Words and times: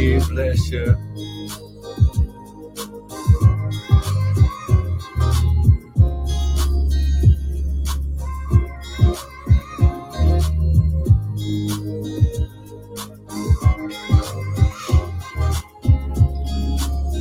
We 0.00 0.18
bless 0.30 0.70
you. 0.70 0.96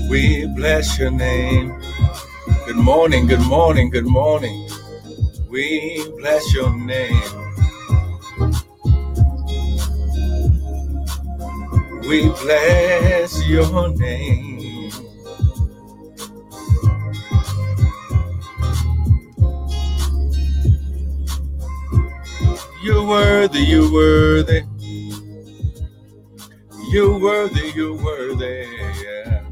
We 0.09 0.48
bless 0.55 0.98
your 0.98 1.11
name. 1.11 1.77
Good 2.66 2.77
morning, 2.77 3.27
good 3.27 3.41
morning, 3.41 3.89
good 3.89 4.07
morning. 4.07 4.70
We 5.50 6.09
bless 6.18 6.54
your 6.54 6.73
name. 6.77 7.39
We 12.10 12.28
bless 12.28 13.45
your 13.45 13.90
name. 13.90 14.90
You're 22.82 23.05
worthy, 23.05 23.59
you're 23.59 23.91
worthy. 23.91 24.63
You're 26.90 27.20
worthy, 27.20 27.73
you're 27.76 27.94
worthy. 27.94 28.66
Yeah. 29.04 29.46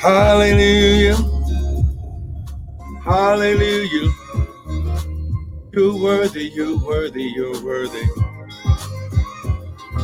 Hallelujah. 0.00 0.89
Worthy, 6.10 6.50
you're 6.56 6.76
worthy, 6.78 7.22
you're 7.22 7.62
worthy. 7.62 8.04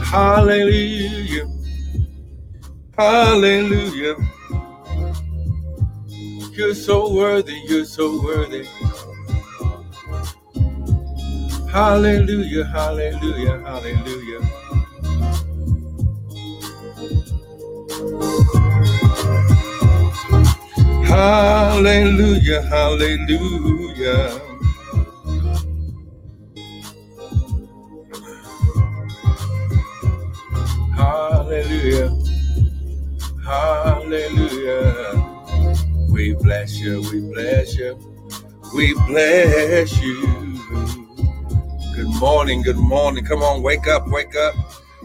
Hallelujah. 0.05 1.47
Hallelujah. 2.97 4.15
You're 6.53 6.77
so 6.77 7.13
worthy, 7.13 7.61
you're 7.67 7.85
so 7.85 8.23
worthy. 8.23 8.65
Hallelujah, 11.69 12.67
hallelujah, 12.67 13.59
hallelujah. 13.67 14.43
Hallelujah, 21.05 22.63
hallelujah. 22.63 24.56
Hallelujah, 31.57 32.13
hallelujah. 33.43 35.15
We 36.11 36.35
bless 36.35 36.79
you, 36.79 37.01
we 37.11 37.21
bless 37.33 37.77
you, 37.79 37.99
we 38.75 38.93
bless 39.07 39.99
you. 40.03 40.21
Good 41.95 42.09
morning, 42.21 42.61
good 42.61 42.77
morning. 42.77 43.25
Come 43.25 43.43
on, 43.43 43.63
wake 43.63 43.87
up, 43.87 44.07
wake 44.09 44.37
up. 44.37 44.55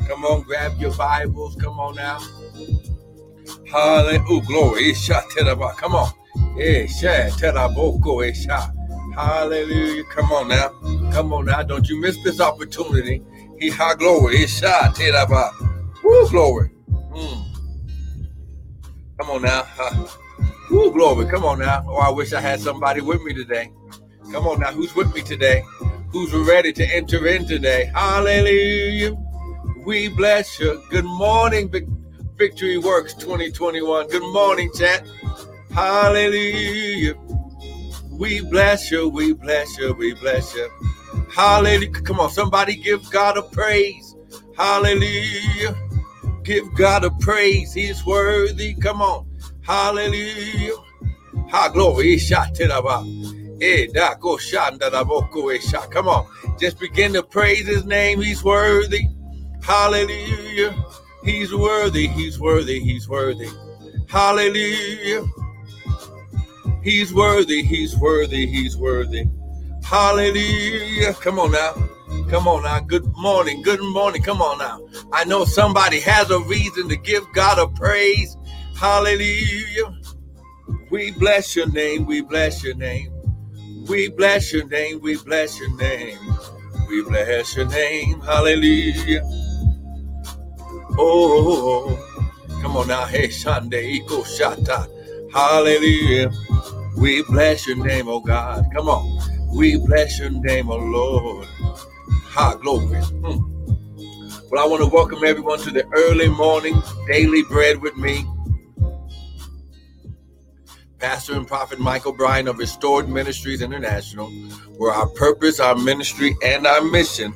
Come 0.10 0.26
on, 0.26 0.42
grab 0.42 0.78
your 0.78 0.94
Bibles. 0.94 1.56
Come 1.56 1.80
on 1.80 1.96
now. 1.96 2.20
Hallelujah. 3.72 4.26
Oh, 4.30 4.42
glory. 4.42 4.94
Come 5.78 5.96
on. 5.96 6.12
Hallelujah. 9.16 10.04
Come 10.04 10.32
on 10.34 10.50
now. 10.50 10.70
Come 11.14 11.32
on 11.32 11.46
now. 11.46 11.64
Don't 11.64 11.88
you 11.88 12.02
miss 12.02 12.22
this 12.26 12.42
opportunity. 12.42 13.24
He 13.58 13.70
ha 13.70 13.94
glory. 13.94 14.46
Woo, 16.12 16.30
glory. 16.30 16.70
Mm. 17.16 17.46
Come 19.18 19.30
on 19.30 19.44
now. 19.44 19.66
Uh, 19.80 20.08
woo, 20.70 20.92
glory. 20.92 21.26
Come 21.28 21.46
on 21.46 21.60
now. 21.60 21.86
Oh, 21.88 22.00
I 22.00 22.10
wish 22.10 22.34
I 22.34 22.42
had 22.42 22.60
somebody 22.60 23.00
with 23.00 23.22
me 23.24 23.34
today. 23.34 23.72
Come 24.30 24.46
on 24.46 24.60
now. 24.60 24.74
Who's 24.74 24.94
with 24.94 25.14
me 25.16 25.22
today? 25.22 25.64
Who's 26.12 26.34
ready 26.34 26.74
to 26.74 26.84
enter 26.84 27.26
in 27.28 27.48
today? 27.48 27.90
Hallelujah. 27.96 29.16
We 29.86 30.10
bless 30.10 30.60
you. 30.60 30.84
Good 30.90 31.06
morning, 31.06 31.72
Victory 32.36 32.78
Works 32.78 33.14
2021. 33.14 34.10
Good 34.10 34.34
morning, 34.34 34.70
chat. 34.78 35.08
Hallelujah. 35.74 37.16
We 38.10 38.42
bless 38.42 38.92
you. 38.92 39.08
We 39.08 39.32
bless 39.32 39.78
you. 39.78 39.94
We 39.94 40.14
bless 40.16 40.54
you. 40.56 40.70
Hallelujah. 41.34 41.90
Come 41.90 42.20
on, 42.20 42.30
somebody 42.32 42.76
give 42.76 43.10
God 43.12 43.38
a 43.38 43.44
praise. 43.44 44.14
Hallelujah. 44.58 45.74
Give 46.44 46.74
God 46.76 47.04
a 47.04 47.12
praise. 47.12 47.74
He's 47.74 48.06
worthy. 48.06 48.74
Come 48.76 49.02
on. 49.02 49.28
Hallelujah. 49.62 50.76
Ha 51.50 51.70
glory. 51.70 52.20
Come 55.92 56.08
on. 56.08 56.28
Just 56.60 56.80
begin 56.80 57.14
to 57.14 57.24
praise 57.24 57.68
his 57.68 57.86
name. 57.86 58.22
He's 58.22 58.44
worthy. 58.44 59.08
Hallelujah. 59.62 60.76
He's 61.24 61.54
worthy. 61.54 62.08
He's 62.08 62.40
worthy. 62.40 62.80
He's 62.80 63.08
worthy. 63.08 63.50
Hallelujah. 64.08 65.26
He's 66.84 67.14
worthy. 67.14 67.62
He's 67.62 67.96
worthy. 67.98 68.48
He's 68.48 68.76
worthy. 68.78 69.26
Hallelujah. 69.84 71.14
Come 71.16 71.40
on 71.40 71.52
now. 71.52 71.74
Come 72.30 72.48
on 72.48 72.64
now. 72.64 72.80
Good 72.80 73.06
morning. 73.18 73.62
Good 73.62 73.82
morning. 73.82 74.22
Come 74.24 74.42
on 74.42 74.58
now. 74.60 74.82
I 75.14 75.26
know 75.26 75.46
somebody 75.46 76.00
has 76.02 76.30
a 76.32 76.40
reason 76.40 76.90
to 76.90 76.96
give 76.96 77.26
God 77.34 77.60
a 77.60 77.68
praise. 77.68 78.38
Hallelujah. 78.78 80.00
We 80.90 81.12
bless 81.12 81.56
your 81.56 81.68
name. 81.70 82.06
We 82.06 82.22
bless 82.22 82.64
your 82.64 82.76
name. 82.76 83.12
We 83.88 84.10
bless 84.10 84.54
your 84.54 84.68
name. 84.68 85.02
We 85.02 85.18
bless 85.18 85.60
your 85.60 85.76
name. 85.78 86.18
We 86.90 87.04
bless 87.04 87.56
your 87.56 87.68
name. 87.68 88.22
Hallelujah. 88.22 89.22
Oh, 90.98 91.98
come 92.62 92.78
on 92.78 92.88
now. 92.88 93.06
Hey, 93.06 93.30
Sunday, 93.30 94.00
Iko 94.00 94.24
Shata. 94.24 94.88
Hallelujah. 95.34 96.32
We 96.98 97.24
bless 97.24 97.68
your 97.68 97.78
name, 97.78 98.08
oh 98.10 98.20
God. 98.20 98.66
Come 98.74 98.90
on. 98.90 99.41
We 99.54 99.78
bless 99.78 100.20
your 100.20 100.30
name, 100.30 100.70
O 100.72 100.78
Lord. 100.78 101.48
High 102.24 102.56
glory. 102.62 103.00
Hmm. 103.02 103.58
Well, 104.50 104.64
I 104.64 104.68
want 104.68 104.84
to 104.84 104.90
welcome 104.90 105.24
everyone 105.26 105.60
to 105.60 105.72
the 105.72 105.86
early 105.94 106.30
morning 106.30 106.82
daily 107.08 107.44
bread 107.44 107.82
with 107.82 107.98
me. 107.98 108.26
Pastor 111.00 111.34
and 111.36 111.48
Prophet 111.48 111.80
Michael 111.80 112.14
Bryan 112.14 112.48
of 112.48 112.60
Restored 112.60 113.10
Ministries 113.10 113.62
International, 113.62 114.30
where 114.78 114.94
our 114.94 115.08
purpose, 115.10 115.60
our 115.60 115.76
ministry, 115.76 116.36
and 116.44 116.68
our 116.68 116.82
mission 116.84 117.34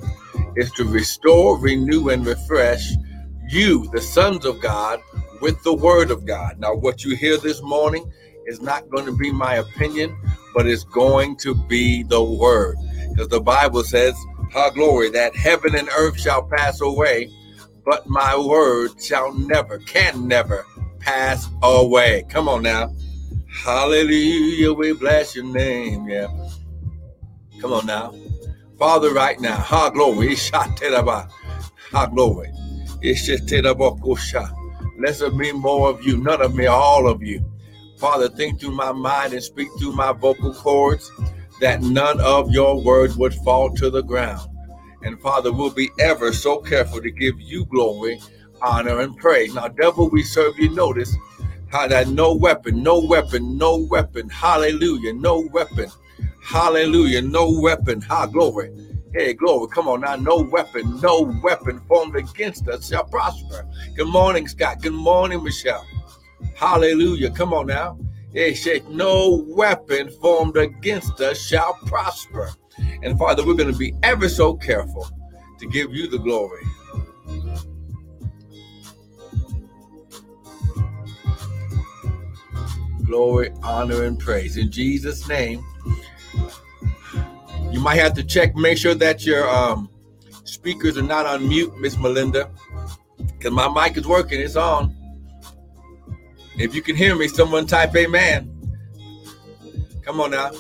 is 0.56 0.72
to 0.74 0.86
restore, 0.86 1.60
renew, 1.60 2.10
and 2.10 2.26
refresh 2.26 2.92
you, 3.50 3.90
the 3.92 4.02
sons 4.02 4.46
of 4.46 4.62
God, 4.62 5.02
with 5.42 5.62
the 5.64 5.74
word 5.74 6.12
of 6.12 6.26
God. 6.26 6.60
Now, 6.60 6.76
what 6.76 7.04
you 7.04 7.16
hear 7.16 7.38
this 7.38 7.62
morning 7.62 8.12
is 8.46 8.62
not 8.62 8.90
going 8.90 9.06
to 9.06 9.16
be 9.16 9.32
my 9.32 9.56
opinion, 9.56 10.16
but 10.54 10.68
it's 10.68 10.84
going 10.84 11.36
to 11.38 11.56
be 11.56 12.04
the 12.04 12.24
word. 12.24 12.78
Because 13.10 13.30
the 13.30 13.42
Bible 13.42 13.84
says, 13.84 14.16
How 14.52 14.70
glory, 14.70 15.10
that 15.12 15.36
heaven 15.36 15.76
and 15.76 15.90
earth 15.98 16.20
shall 16.20 16.44
pass 16.44 16.82
away, 16.82 17.32
but 17.86 18.08
my 18.08 18.38
word 18.38 19.02
shall 19.02 19.34
never, 19.34 19.80
can 19.80 20.28
never 20.28 20.66
pass 21.00 21.50
away. 21.64 22.24
Come 22.30 22.50
on 22.50 22.64
now. 22.64 22.94
Hallelujah. 23.64 24.74
We 24.74 24.94
bless 24.94 25.36
your 25.36 25.46
name. 25.46 26.08
Yeah. 26.10 26.28
Come 27.62 27.74
on 27.74 27.86
now. 27.86 28.14
Father, 28.78 29.12
right 29.14 29.40
now. 29.40 29.56
Ha 29.58 29.90
glory. 29.90 30.36
Ha 31.92 32.06
glory. 32.08 32.52
Less 35.00 35.22
of 35.22 35.36
me, 35.36 35.52
more 35.52 35.90
of 35.90 36.06
you. 36.06 36.18
None 36.18 36.42
of 36.42 36.56
me, 36.56 36.66
all 36.66 37.08
of 37.08 37.24
you. 37.24 37.44
Father, 38.06 38.30
think 38.30 38.60
through 38.60 38.70
my 38.70 38.92
mind 38.92 39.34
and 39.34 39.42
speak 39.42 39.68
through 39.80 39.94
my 39.94 40.12
vocal 40.12 40.54
cords 40.54 41.12
that 41.60 41.82
none 41.82 42.22
of 42.22 42.52
your 42.52 42.80
words 42.80 43.18
would 43.18 43.34
fall 43.34 43.72
to 43.72 43.90
the 43.90 44.04
ground. 44.04 44.48
And 45.02 45.20
Father, 45.20 45.52
we'll 45.52 45.72
be 45.72 45.90
ever 46.00 46.32
so 46.32 46.60
careful 46.60 47.02
to 47.02 47.10
give 47.10 47.42
you 47.42 47.66
glory, 47.66 48.22
honor, 48.62 49.00
and 49.00 49.18
praise. 49.18 49.56
Now, 49.56 49.70
devil, 49.70 50.08
we 50.12 50.22
serve 50.22 50.60
you 50.60 50.70
notice 50.70 51.16
how 51.72 51.88
that 51.88 52.08
no 52.10 52.32
weapon, 52.32 52.84
no 52.84 53.00
weapon, 53.00 53.58
no 53.58 53.78
weapon, 53.90 54.30
hallelujah, 54.30 55.14
no 55.14 55.40
weapon, 55.52 55.90
hallelujah, 56.44 57.24
no 57.24 57.60
weapon, 57.60 58.02
high 58.02 58.28
glory. 58.28 58.70
Hey, 59.16 59.34
glory, 59.34 59.68
come 59.74 59.88
on 59.88 60.02
now, 60.02 60.16
no 60.16 60.48
weapon, 60.52 61.02
no 61.02 61.24
weapon 61.42 61.82
formed 61.88 62.16
against 62.16 62.68
us 62.68 62.88
shall 62.88 63.06
prosper. 63.06 63.66
Good 63.96 64.10
morning, 64.10 64.48
Scott. 64.48 64.84
Good 64.84 64.94
morning, 64.94 65.44
Michelle. 65.44 65.84
Hallelujah. 66.56 67.32
Come 67.32 67.54
on 67.54 67.68
now. 67.68 68.00
They 68.34 68.54
said, 68.54 68.90
No 68.90 69.46
weapon 69.48 70.10
formed 70.22 70.58
against 70.58 71.22
us 71.22 71.38
shall 71.40 71.74
prosper. 71.86 72.52
And 73.04 73.18
Father, 73.18 73.46
we're 73.46 73.56
going 73.56 73.72
to 73.72 73.78
be 73.78 73.94
ever 74.04 74.28
so 74.28 74.56
careful 74.56 75.08
to 75.60 75.68
give 75.68 75.94
you 75.94 76.08
the 76.08 76.18
glory. 76.18 76.64
Glory, 83.06 83.52
honor, 83.62 84.04
and 84.04 84.20
praise. 84.20 84.58
In 84.58 84.72
Jesus' 84.72 85.28
name, 85.28 85.64
you 87.72 87.80
might 87.80 87.98
have 87.98 88.14
to 88.16 88.24
check, 88.24 88.56
make 88.56 88.78
sure 88.78 88.96
that 88.96 89.26
your 89.26 89.48
um, 89.48 89.90
speakers 90.44 90.98
are 90.98 91.04
not 91.04 91.26
on 91.26 91.48
mute, 91.48 91.78
Miss 91.78 91.98
Melinda, 91.98 92.50
because 93.18 93.52
my 93.52 93.68
mic 93.70 93.98
is 93.98 94.08
working. 94.08 94.40
It's 94.40 94.56
on. 94.56 94.96
If 96.58 96.74
you 96.74 96.82
can 96.82 96.96
hear 96.96 97.16
me, 97.16 97.28
someone 97.28 97.68
type 97.68 97.94
amen. 97.96 98.52
Come 100.04 100.22
on 100.22 100.32
now. 100.32 100.52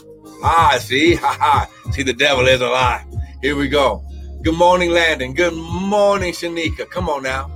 Ah, 0.43 0.77
see, 0.79 1.15
ha 1.23 1.37
ha. 1.39 1.91
See, 1.91 2.03
the 2.03 2.13
devil 2.13 2.45
is 2.47 2.59
a 2.59 2.67
lie. 2.67 3.05
Here 3.41 3.55
we 3.55 3.69
go. 3.69 4.03
Good 4.41 4.55
morning, 4.55 4.91
Landon. 4.91 5.33
Good 5.33 5.53
morning, 5.53 6.33
Shanika. 6.33 6.89
Come 6.89 7.07
on 7.07 7.23
now. 7.23 7.49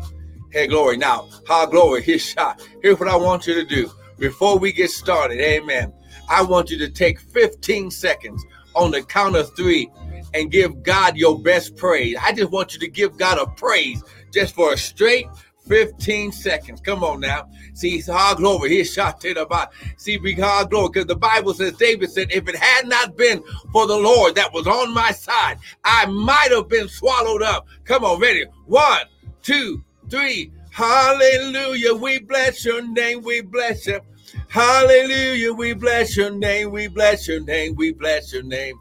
Hey, 0.51 0.67
glory. 0.67 0.95
Now, 0.95 1.27
ha, 1.47 1.65
glory. 1.65 2.01
Here's 2.05 2.21
shot. 2.21 2.65
Here's 2.81 2.97
what 2.99 3.09
I 3.09 3.15
want 3.17 3.45
you 3.45 3.55
to 3.55 3.65
do 3.65 3.91
before 4.17 4.57
we 4.57 4.71
get 4.71 4.89
started. 4.89 5.41
Amen. 5.41 5.91
I 6.29 6.41
want 6.41 6.69
you 6.69 6.77
to 6.77 6.89
take 6.89 7.19
15 7.19 7.91
seconds 7.91 8.45
on 8.73 8.91
the 8.91 9.01
count 9.03 9.35
of 9.35 9.53
three 9.55 9.89
and 10.33 10.51
give 10.51 10.81
God 10.83 11.17
your 11.17 11.39
best 11.41 11.75
praise. 11.75 12.15
I 12.21 12.31
just 12.31 12.51
want 12.51 12.73
you 12.73 12.79
to 12.79 12.87
give 12.87 13.17
God 13.17 13.37
a 13.37 13.47
praise 13.51 14.01
just 14.31 14.55
for 14.55 14.73
a 14.73 14.77
straight 14.77 15.27
15 15.69 16.31
seconds. 16.31 16.81
Come 16.81 17.03
on 17.03 17.21
now. 17.21 17.47
See, 17.73 18.01
hard 18.01 18.37
glory. 18.37 18.71
He 18.71 18.83
shot 18.83 19.23
it 19.23 19.37
about. 19.37 19.69
See, 19.97 20.17
big 20.17 20.39
hard 20.39 20.71
glory. 20.71 20.89
Because 20.89 21.05
the 21.05 21.15
Bible 21.15 21.53
says, 21.53 21.73
David 21.73 22.09
said, 22.09 22.31
if 22.31 22.49
it 22.49 22.55
had 22.55 22.87
not 22.87 23.15
been 23.15 23.41
for 23.71 23.87
the 23.87 23.95
Lord 23.95 24.35
that 24.35 24.51
was 24.51 24.67
on 24.67 24.93
my 24.93 25.11
side, 25.11 25.59
I 25.85 26.07
might 26.07 26.51
have 26.51 26.67
been 26.67 26.89
swallowed 26.89 27.43
up. 27.43 27.67
Come 27.85 28.03
on, 28.03 28.19
ready. 28.19 28.45
One, 28.65 29.01
two, 29.43 29.83
three. 30.09 30.51
Hallelujah. 30.71 31.93
We 31.93 32.19
bless 32.19 32.65
your 32.65 32.81
name. 32.81 33.21
We 33.21 33.41
bless 33.41 33.85
you. 33.85 33.99
Hallelujah. 34.47 35.53
We 35.53 35.73
bless 35.73 36.17
your 36.17 36.31
name. 36.31 36.71
We 36.71 36.87
bless 36.87 37.27
your 37.27 37.41
name. 37.41 37.75
We 37.75 37.93
bless 37.93 38.33
your 38.33 38.43
name. 38.43 38.75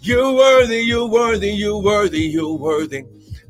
You 0.00 0.34
worthy, 0.34 0.80
you 0.80 1.06
worthy, 1.06 1.50
you 1.50 1.78
worthy, 1.78 2.22
you 2.22 2.54
worthy. 2.54 3.04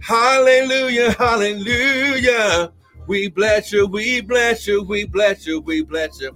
Hallelujah, 0.07 1.13
hallelujah. 1.13 2.71
We 3.07 3.29
bless 3.29 3.73
you, 3.73 3.87
we 3.87 4.21
bless 4.21 4.67
you, 4.67 4.83
we 4.83 5.07
bless 5.07 5.47
you, 5.47 5.61
we 5.61 5.83
bless 5.83 6.21
you. 6.21 6.31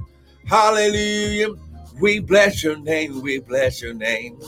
Hallelujah. 0.47 1.49
We 2.01 2.21
bless 2.21 2.65
your 2.65 2.79
name, 2.79 3.21
we 3.21 3.41
bless 3.41 3.83
your 3.83 3.93
name. 3.93 4.41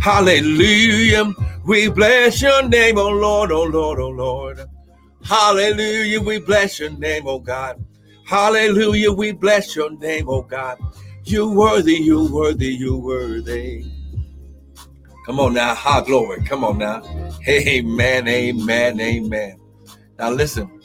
Hallelujah. 0.00 1.34
We 1.66 1.90
bless 1.90 2.40
your 2.40 2.66
name, 2.66 2.96
oh 2.96 3.10
Lord, 3.10 3.52
oh 3.52 3.64
Lord, 3.64 3.98
oh 3.98 4.08
Lord. 4.08 4.64
Hallelujah. 5.22 6.22
We 6.22 6.38
bless 6.38 6.80
your 6.80 6.92
name, 6.92 7.24
oh 7.26 7.40
God. 7.40 7.84
Hallelujah. 8.24 9.12
We 9.12 9.32
bless 9.32 9.76
your 9.76 9.90
name, 9.90 10.30
oh 10.30 10.42
God. 10.42 10.78
You 11.24 11.52
worthy, 11.52 11.96
you 11.96 12.32
worthy, 12.32 12.74
you 12.74 12.96
worthy. 12.96 13.84
Come 15.26 15.38
on 15.38 15.54
now, 15.54 15.74
high 15.74 16.02
glory. 16.04 16.42
Come 16.44 16.64
on 16.64 16.78
now. 16.78 17.02
Amen, 17.48 18.26
amen, 18.26 19.00
amen. 19.00 19.60
Now 20.18 20.30
listen. 20.30 20.80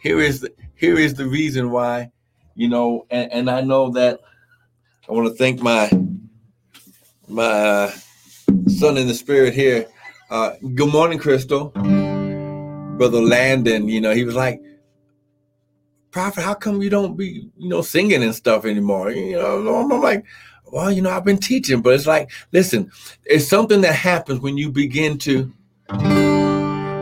Here 0.00 0.20
is 0.20 0.40
the 0.40 0.52
here 0.74 0.98
is 0.98 1.14
the 1.14 1.26
reason 1.26 1.70
why, 1.70 2.10
you 2.54 2.68
know, 2.68 3.06
and, 3.10 3.32
and 3.32 3.50
I 3.50 3.60
know 3.60 3.90
that 3.90 4.20
I 5.08 5.12
want 5.12 5.28
to 5.28 5.34
thank 5.34 5.62
my 5.62 5.90
my 7.28 7.42
uh, 7.44 7.92
son 8.68 8.96
in 8.96 9.06
the 9.06 9.14
spirit 9.14 9.54
here. 9.54 9.86
Uh, 10.30 10.52
good 10.74 10.92
morning, 10.92 11.18
Crystal. 11.18 11.68
Brother 12.96 13.20
Landon, 13.20 13.88
you 13.88 14.00
know, 14.00 14.12
he 14.12 14.24
was 14.24 14.34
like, 14.34 14.60
Prophet, 16.10 16.42
how 16.42 16.54
come 16.54 16.82
you 16.82 16.90
don't 16.90 17.16
be, 17.16 17.50
you 17.56 17.68
know, 17.68 17.82
singing 17.82 18.22
and 18.22 18.34
stuff 18.34 18.64
anymore? 18.64 19.10
You 19.10 19.36
know, 19.36 19.76
I'm 19.76 20.00
like, 20.00 20.24
well, 20.72 20.90
you 20.90 21.02
know, 21.02 21.10
I've 21.10 21.24
been 21.24 21.38
teaching, 21.38 21.80
but 21.80 21.94
it's 21.94 22.06
like, 22.06 22.30
listen, 22.52 22.90
it's 23.24 23.46
something 23.46 23.80
that 23.82 23.94
happens 23.94 24.40
when 24.40 24.56
you 24.56 24.70
begin 24.70 25.18
to, 25.18 25.52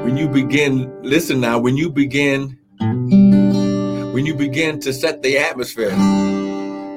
when 0.05 0.17
you 0.17 0.29
begin, 0.29 1.03
listen 1.03 1.41
now, 1.41 1.59
when 1.59 1.77
you 1.77 1.91
begin, 1.91 2.59
when 4.13 4.27
you 4.27 4.35
begin 4.35 4.81
to 4.81 4.93
set 4.93 5.23
the 5.23 5.39
atmosphere. 5.39 5.91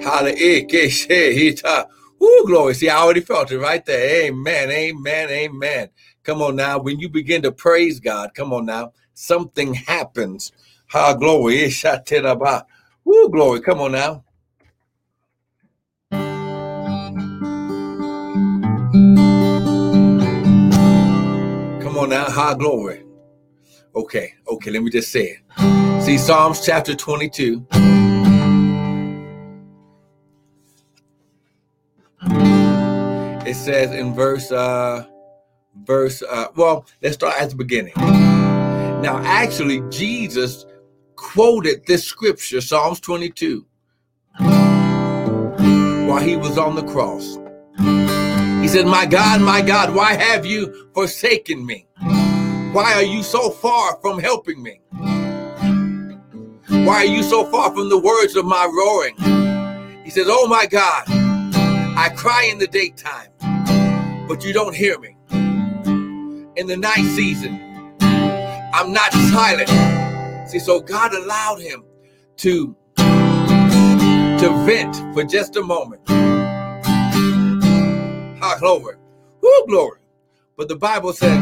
Hallelujah. 0.02 1.86
Woo, 2.20 2.46
glory. 2.46 2.74
See, 2.74 2.90
I 2.90 2.98
already 2.98 3.22
felt 3.22 3.52
it 3.52 3.60
right 3.60 3.86
there. 3.86 4.26
Amen, 4.26 4.70
amen, 4.72 5.30
amen. 5.30 5.90
Come 6.24 6.42
on 6.42 6.56
now. 6.56 6.80
When 6.80 7.00
you 7.00 7.10
begin 7.10 7.42
to 7.44 7.52
praise 7.52 8.00
God, 8.00 8.34
come 8.34 8.54
on 8.54 8.66
now, 8.66 8.94
something 9.14 9.74
happens. 9.74 10.52
Ha, 10.88 11.14
glory. 11.14 11.72
Woo, 13.06 13.30
glory. 13.30 13.62
Come 13.62 13.80
on 13.82 13.92
now. 13.94 14.24
Come 21.98 22.04
on 22.04 22.10
now, 22.12 22.30
high 22.30 22.54
glory. 22.54 23.04
Okay, 23.96 24.36
okay, 24.48 24.70
let 24.70 24.84
me 24.84 24.92
just 24.92 25.12
say 25.12 25.40
it. 25.58 26.04
See, 26.04 26.20
Psalms 26.20 26.64
chapter 26.64 26.94
22. 26.94 27.66
It 33.48 33.56
says 33.56 33.92
in 33.94 34.14
verse, 34.14 34.52
uh, 34.52 35.08
verse, 35.86 36.22
uh, 36.22 36.50
well, 36.56 36.86
let's 37.02 37.16
start 37.16 37.42
at 37.42 37.50
the 37.50 37.56
beginning. 37.56 37.94
Now, 37.98 39.20
actually, 39.26 39.82
Jesus 39.90 40.68
quoted 41.16 41.88
this 41.88 42.04
scripture, 42.04 42.62
Psalms 42.62 43.00
22, 43.00 43.66
while 44.38 46.22
he 46.22 46.36
was 46.36 46.60
on 46.60 46.76
the 46.76 46.84
cross. 46.84 47.40
He 48.62 48.68
said, 48.68 48.86
My 48.86 49.06
God, 49.06 49.42
my 49.42 49.62
God, 49.62 49.94
why 49.96 50.14
have 50.14 50.46
you 50.46 50.90
forsaken 50.94 51.66
me? 51.66 51.88
Why 52.74 52.94
are 52.96 53.04
you 53.04 53.24
so 53.24 53.50
far 53.50 53.98
from 54.02 54.20
helping 54.20 54.62
me? 54.62 54.82
Why 56.68 56.98
are 56.98 57.06
you 57.06 57.24
so 57.24 57.50
far 57.50 57.74
from 57.74 57.90
the 57.90 57.98
words 57.98 58.36
of 58.36 58.46
my 58.46 58.66
roaring? 58.66 59.16
He 60.04 60.10
says, 60.10 60.28
Oh 60.30 60.48
my 60.48 60.66
God, 60.66 61.04
I 61.08 62.10
cry 62.16 62.50
in 62.52 62.58
the 62.58 62.68
daytime, 62.68 63.30
but 64.28 64.44
you 64.44 64.54
don't 64.54 64.76
hear 64.76 65.00
me. 65.00 65.16
In 66.56 66.66
the 66.68 66.78
night 66.78 67.06
season, 67.16 67.60
I'm 68.02 68.92
not 68.92 69.12
silent. 69.14 69.70
See, 70.50 70.60
so 70.60 70.80
God 70.80 71.14
allowed 71.14 71.62
him 71.62 71.84
to, 72.38 72.76
to 72.98 74.64
vent 74.66 74.96
for 75.14 75.24
just 75.24 75.56
a 75.56 75.62
moment. 75.62 76.02
Glory. 78.60 78.96
Woo, 79.42 79.66
glory. 79.68 80.00
But 80.58 80.68
the 80.68 80.76
Bible 80.76 81.14
said, 81.14 81.40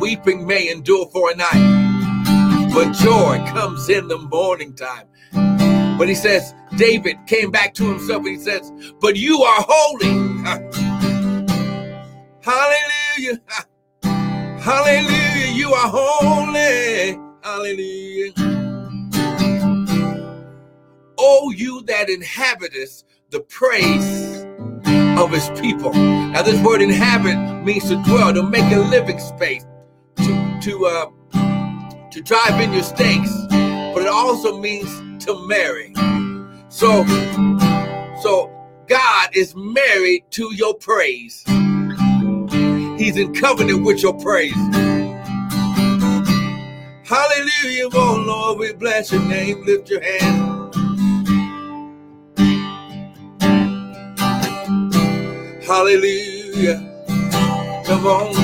weeping 0.00 0.46
may 0.46 0.70
endure 0.70 1.06
for 1.10 1.30
a 1.30 1.36
night, 1.36 2.70
but 2.72 2.92
joy 2.92 3.44
comes 3.48 3.90
in 3.90 4.08
the 4.08 4.18
morning 4.18 4.74
time. 4.74 5.06
But 5.98 6.08
he 6.08 6.14
says, 6.14 6.54
David 6.76 7.16
came 7.26 7.50
back 7.50 7.74
to 7.74 7.84
himself 7.84 8.24
and 8.24 8.28
he 8.28 8.38
says, 8.38 8.72
But 9.00 9.16
you 9.16 9.42
are 9.42 9.66
holy. 9.68 10.06
Hallelujah. 12.42 13.40
Hallelujah. 14.62 15.52
You 15.52 15.74
are 15.74 15.90
holy. 15.92 17.18
Hallelujah. 17.42 18.32
Oh, 21.18 21.52
you 21.54 21.82
that 21.82 22.08
inhabitest 22.08 23.04
the 23.30 23.40
praise 23.40 24.37
of 25.18 25.32
his 25.32 25.48
people. 25.60 25.92
Now, 25.92 26.42
this 26.42 26.62
word 26.62 26.82
inhabit 26.82 27.64
means 27.64 27.88
to 27.88 28.02
dwell, 28.04 28.32
to 28.32 28.42
make 28.42 28.72
a 28.72 28.78
living 28.78 29.18
space, 29.18 29.64
to 30.16 30.60
to 30.62 30.86
uh, 30.86 31.10
to 32.10 32.22
drive 32.22 32.60
in 32.60 32.72
your 32.72 32.82
stakes, 32.82 33.32
but 33.50 34.02
it 34.02 34.08
also 34.08 34.58
means 34.58 34.88
to 35.24 35.46
marry. 35.46 35.92
So, 36.68 37.04
so 38.22 38.50
God 38.86 39.30
is 39.34 39.54
married 39.56 40.24
to 40.30 40.54
your 40.54 40.74
praise. 40.74 41.44
He's 42.98 43.16
in 43.16 43.34
covenant 43.34 43.84
with 43.84 44.02
your 44.02 44.14
praise. 44.14 44.54
Hallelujah, 47.04 47.88
oh 47.94 48.24
Lord, 48.26 48.58
we 48.58 48.72
bless 48.74 49.12
your 49.12 49.22
name. 49.22 49.64
Lift 49.64 49.90
your 49.90 50.02
hand. 50.02 50.74
Hallelujah. 55.68 56.80
Come 57.84 58.06
on. 58.06 58.34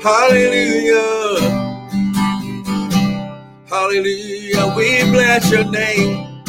Hallelujah. 0.00 1.74
Hallelujah. 3.68 4.74
We 4.76 5.02
bless 5.10 5.50
your 5.50 5.64
name. 5.64 6.44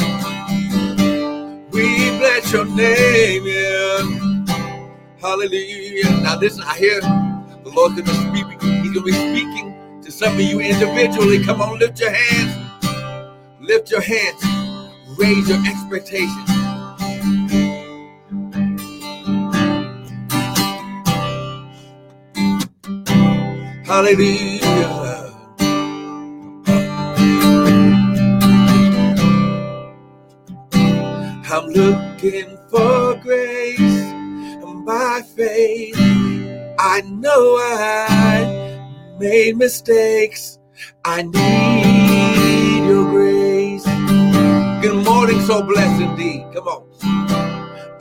We 1.72 2.10
bless 2.18 2.52
your 2.52 2.66
name, 2.66 3.46
yeah. 3.46 4.38
Hallelujah. 5.20 6.10
Now 6.22 6.38
listen, 6.38 6.62
I 6.64 6.78
hear 6.78 7.00
the 7.00 7.72
Lord's 7.74 8.00
gonna 8.00 8.14
speak. 8.30 8.62
He's 8.62 8.92
gonna 8.92 9.02
be 9.04 9.10
speaking 9.12 10.00
to 10.02 10.12
some 10.12 10.34
of 10.34 10.40
you 10.40 10.60
individually. 10.60 11.44
Come 11.44 11.60
on, 11.62 11.80
lift 11.80 11.98
your 11.98 12.12
hands. 12.12 12.80
Lift 13.58 13.90
your 13.90 14.02
hands. 14.02 14.44
Raise 15.18 15.48
your 15.48 15.58
expectations. 15.66 16.67
Hallelujah. 23.88 25.34
I'm 31.50 31.68
looking 31.70 32.58
for 32.70 33.16
grace 33.22 34.12
by 34.86 35.22
faith. 35.36 35.96
I 36.78 37.02
know 37.02 37.56
I 37.58 39.16
made 39.18 39.56
mistakes. 39.56 40.58
I 41.04 41.22
need 41.22 42.86
your 42.86 43.04
grace. 43.10 43.84
Good 44.82 45.04
morning, 45.04 45.40
so 45.46 45.62
blessed 45.62 46.02
indeed. 46.02 46.46
Come 46.54 46.68
on. 46.68 46.84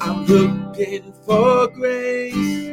I'm 0.01 0.25
looking 0.25 1.13
for 1.25 1.67
grace 1.69 2.69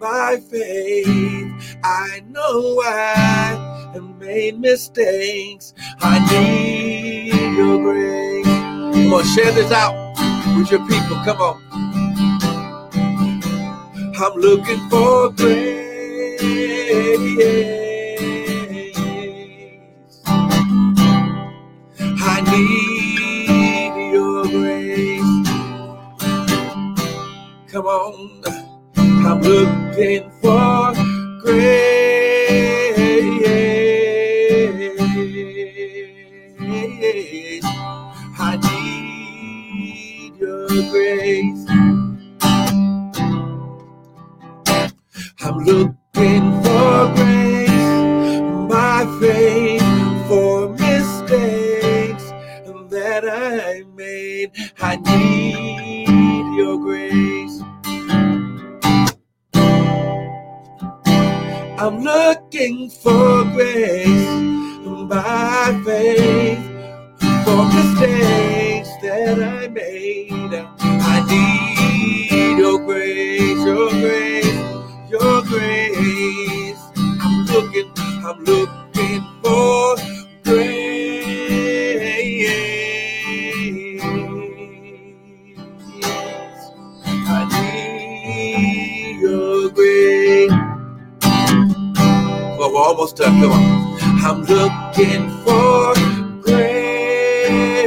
by 0.00 0.38
faith. 0.50 1.63
I 1.84 2.22
know 2.28 2.80
I 2.84 3.90
have 3.94 4.04
made 4.20 4.60
mistakes. 4.60 5.74
I 6.00 6.20
need 6.32 7.58
your 7.58 7.78
grace. 7.82 8.46
Come 8.46 9.14
on, 9.14 9.24
share 9.26 9.52
this 9.52 9.72
out 9.72 9.96
with 10.58 10.70
your 10.70 10.80
people. 10.88 11.16
Come 11.26 11.42
on. 11.42 11.62
I'm 14.00 14.34
looking 14.40 14.80
for 14.90 15.30
grace. 15.32 16.42
I 22.06 22.42
need 22.52 24.12
your 24.12 24.44
grace. 24.46 25.58
Come 27.72 27.86
on. 27.86 28.42
I'm 29.26 29.40
looking 29.42 30.30
for 30.42 30.94
grace. 31.44 32.94
I 38.38 38.56
need 38.62 40.36
your 40.40 40.68
grace. 40.90 41.64
I'm 45.40 45.58
looking 45.58 46.62
for 46.62 47.12
grace, 47.14 47.90
my 48.70 49.06
faith 49.20 49.82
for 50.28 50.70
mistakes 50.70 52.24
that 52.90 53.24
I 53.28 53.82
made. 53.96 54.50
I 54.80 54.96
need 54.96 55.33
I'm 61.76 62.00
looking 62.02 62.88
for 62.88 63.44
grace 63.52 64.28
by 65.08 65.82
faith 65.84 66.64
for 67.44 67.64
mistakes 67.66 68.90
that 69.02 69.42
I 69.42 69.66
made. 69.68 70.54
I 70.78 71.26
need 71.28 72.58
your 72.58 72.78
grace, 72.78 73.58
your 73.66 73.90
grace, 73.90 75.10
your 75.10 75.42
grace. 75.42 76.78
I'm 76.96 77.44
looking, 77.46 77.90
I'm 78.24 78.44
looking 78.44 79.26
for 79.42 79.96
Done. 93.14 93.40
Come 93.40 93.52
on. 93.52 93.64
I'm 94.24 94.42
looking 94.44 95.30
for 95.44 95.94
grace. 96.42 97.84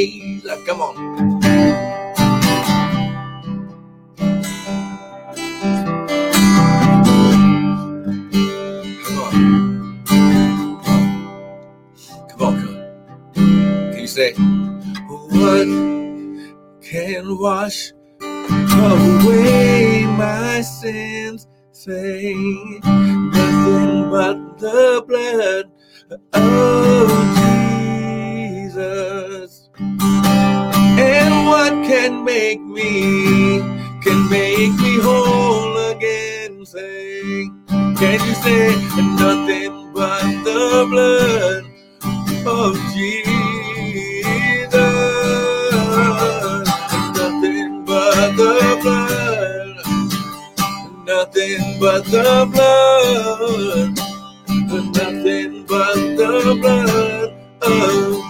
Uh, 0.00 0.56
Come 0.66 0.82
on. 0.82 0.96
Come 9.04 9.18
on. 9.18 9.60
Come 12.30 12.42
on, 12.42 12.62
come. 12.62 12.76
Can 13.80 14.00
you 14.00 14.08
say, 14.08 14.34
What 15.08 15.68
can 16.82 17.38
wash 17.38 17.92
away 18.58 20.06
my 20.06 20.60
sins? 20.62 21.46
Say, 21.72 22.34
nothing 22.34 24.10
but 24.10 24.58
the 24.58 25.04
blood 25.08 25.70
of 26.34 27.10
Jesus. 27.38 29.29
Can 31.90 32.22
make 32.24 32.60
me, 32.60 33.58
can 34.00 34.30
make 34.30 34.74
me 34.78 35.00
whole 35.00 35.76
again? 35.90 36.64
Say, 36.64 37.50
can 37.68 38.20
you 38.26 38.34
say 38.44 38.76
nothing 39.18 39.92
but 39.92 40.22
the 40.44 40.86
blood 40.88 41.64
of 42.46 42.76
Jesus? 42.94 44.72
Nothing 47.18 47.84
but 47.84 48.36
the 48.36 48.78
blood, 48.82 49.76
nothing 51.06 51.80
but 51.80 52.04
the 52.04 52.46
blood, 52.52 53.98
nothing 54.94 55.66
but 55.66 55.96
the 56.16 56.56
blood 56.62 57.30
of 57.62 58.22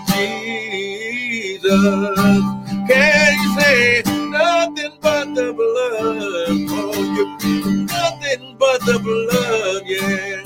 Jesus. 1.53 2.45
Can 2.89 3.40
say 3.59 4.03
nothing 4.07 4.93
but 5.01 5.35
the 5.35 5.53
blood? 5.53 6.69
Oh, 6.71 6.95
you 7.17 7.87
nothing 7.87 8.57
but 8.59 8.81
the 8.87 8.99
blood, 8.99 9.83
yeah. 9.87 10.43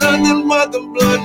Nothing 0.00 0.48
but 0.48 0.72
the 0.72 0.80
blood, 0.80 1.20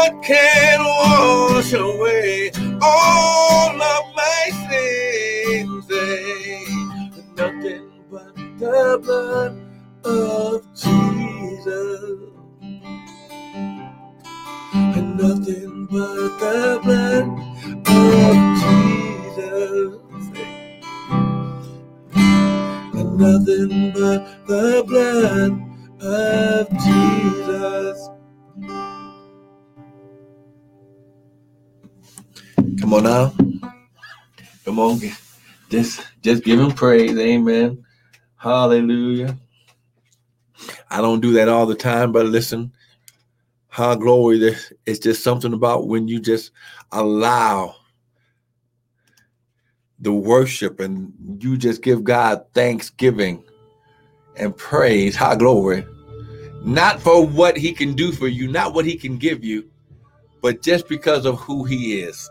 blood 0.00 0.24
can 0.24 0.84
wash 0.84 1.72
away 1.72 2.50
all 2.82 3.82
of 3.82 4.04
my 4.14 4.50
sins. 4.68 5.88
Nothing 7.36 7.90
but 8.10 8.34
the 8.58 9.00
blood 9.02 9.54
of 10.04 10.66
Jesus. 10.74 12.20
And 14.72 15.16
nothing 15.16 15.86
but 15.90 16.38
the 16.40 16.80
blood 16.82 17.26
of 17.86 18.36
Jesus. 18.62 20.00
And 22.94 23.18
nothing 23.18 23.92
but 23.92 24.46
the 24.46 24.84
blood 24.86 25.69
Come 32.90 33.06
on 33.06 33.32
now. 33.60 33.72
Come 34.64 34.80
on. 34.80 35.00
Just 35.68 36.04
just 36.22 36.42
give 36.42 36.58
him 36.58 36.72
praise. 36.72 37.16
Amen. 37.16 37.84
Hallelujah. 38.34 39.38
I 40.90 41.00
don't 41.00 41.20
do 41.20 41.34
that 41.34 41.48
all 41.48 41.66
the 41.66 41.76
time, 41.76 42.10
but 42.10 42.26
listen, 42.26 42.72
how 43.68 43.94
glory 43.94 44.56
it's 44.86 44.98
just 44.98 45.22
something 45.22 45.52
about 45.52 45.86
when 45.86 46.08
you 46.08 46.18
just 46.18 46.50
allow 46.90 47.76
the 50.00 50.12
worship 50.12 50.80
and 50.80 51.12
you 51.40 51.56
just 51.56 51.82
give 51.82 52.02
God 52.02 52.44
thanksgiving 52.54 53.44
and 54.34 54.56
praise, 54.56 55.14
high 55.14 55.36
glory, 55.36 55.86
not 56.64 57.00
for 57.00 57.24
what 57.24 57.56
he 57.56 57.72
can 57.72 57.94
do 57.94 58.10
for 58.10 58.26
you, 58.26 58.48
not 58.48 58.74
what 58.74 58.84
he 58.84 58.96
can 58.96 59.16
give 59.16 59.44
you, 59.44 59.70
but 60.42 60.60
just 60.60 60.88
because 60.88 61.24
of 61.24 61.38
who 61.38 61.62
he 61.62 62.00
is. 62.00 62.28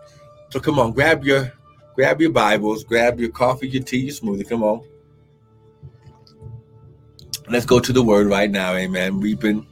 So 0.50 0.60
come 0.60 0.80
on, 0.80 0.94
grab 0.94 1.24
your 1.24 1.52
grab 1.96 2.20
your 2.22 2.32
Bibles, 2.32 2.84
grab 2.84 3.20
your 3.20 3.30
coffee, 3.30 3.68
your 3.70 3.84
tea, 3.84 4.00
your 4.00 4.14
smoothie. 4.14 4.48
Come 4.48 4.64
on. 4.64 4.82
Let's 7.48 7.66
go 7.66 7.80
to 7.80 7.94
the 7.94 8.04
word 8.04 8.28
right 8.28 8.50
now, 8.50 8.74
amen. 8.74 9.20
We've 9.20 9.40
been 9.40 9.66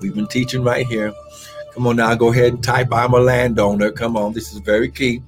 we've 0.00 0.14
been 0.14 0.26
teaching 0.26 0.62
right 0.62 0.86
here. 0.86 1.12
Come 1.74 1.86
on 1.86 1.96
now, 1.96 2.14
go 2.14 2.30
ahead 2.32 2.54
and 2.54 2.64
type 2.64 2.92
I'm 2.92 3.14
a 3.14 3.20
landowner. 3.20 3.90
Come 3.90 4.16
on, 4.16 4.32
this 4.32 4.52
is 4.52 4.58
very 4.60 4.90
key. 4.90 5.22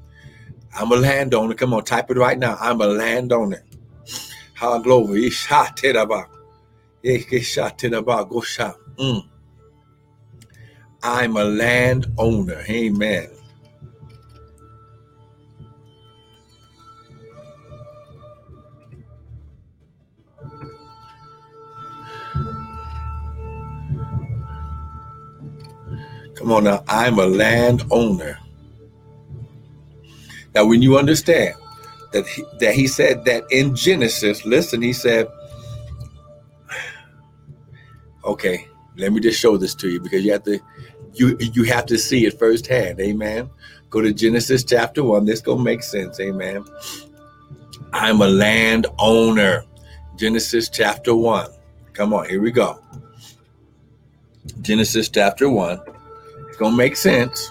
I'm 0.74 0.90
a 0.90 0.96
landowner. 0.96 1.54
Come 1.54 1.74
on, 1.74 1.84
type 1.84 2.10
it 2.10 2.16
right 2.16 2.38
now. 2.38 2.56
I'm 2.58 2.80
a 2.80 2.86
landowner. 2.86 3.62
How 4.54 4.78
glory. 4.78 5.30
Mm. 8.98 9.28
I'm 11.02 11.36
a 11.36 11.44
landowner. 11.44 12.64
Amen. 12.68 13.28
Come 26.34 26.52
on 26.52 26.64
now. 26.64 26.84
I'm 26.88 27.18
a 27.18 27.26
landowner. 27.26 28.38
Now, 30.54 30.66
when 30.66 30.82
you 30.82 30.98
understand 30.98 31.54
that 32.12 32.26
he, 32.26 32.44
that 32.60 32.74
he 32.74 32.86
said 32.86 33.24
that 33.24 33.44
in 33.50 33.74
Genesis, 33.74 34.44
listen, 34.44 34.82
he 34.82 34.92
said, 34.92 35.28
okay, 38.24 38.68
let 38.96 39.12
me 39.12 39.20
just 39.20 39.40
show 39.40 39.56
this 39.56 39.74
to 39.76 39.88
you 39.88 40.00
because 40.00 40.24
you 40.24 40.32
have 40.32 40.44
to 40.44 40.60
you 41.14 41.36
you 41.38 41.64
have 41.64 41.86
to 41.86 41.98
see 41.98 42.26
it 42.26 42.38
firsthand. 42.38 43.00
Amen. 43.00 43.48
Go 43.90 44.00
to 44.00 44.12
Genesis 44.12 44.64
chapter 44.64 45.02
one. 45.02 45.24
This 45.24 45.40
gonna 45.40 45.62
make 45.62 45.82
sense. 45.82 46.20
Amen. 46.20 46.64
I'm 47.92 48.20
a 48.22 48.28
landowner. 48.28 49.64
Genesis 50.16 50.68
chapter 50.68 51.14
one. 51.14 51.50
Come 51.92 52.14
on, 52.14 52.28
here 52.28 52.40
we 52.40 52.50
go. 52.50 52.78
Genesis 54.60 55.08
chapter 55.08 55.48
one. 55.48 55.80
Gonna 56.62 56.76
make 56.76 56.96
sense. 56.96 57.50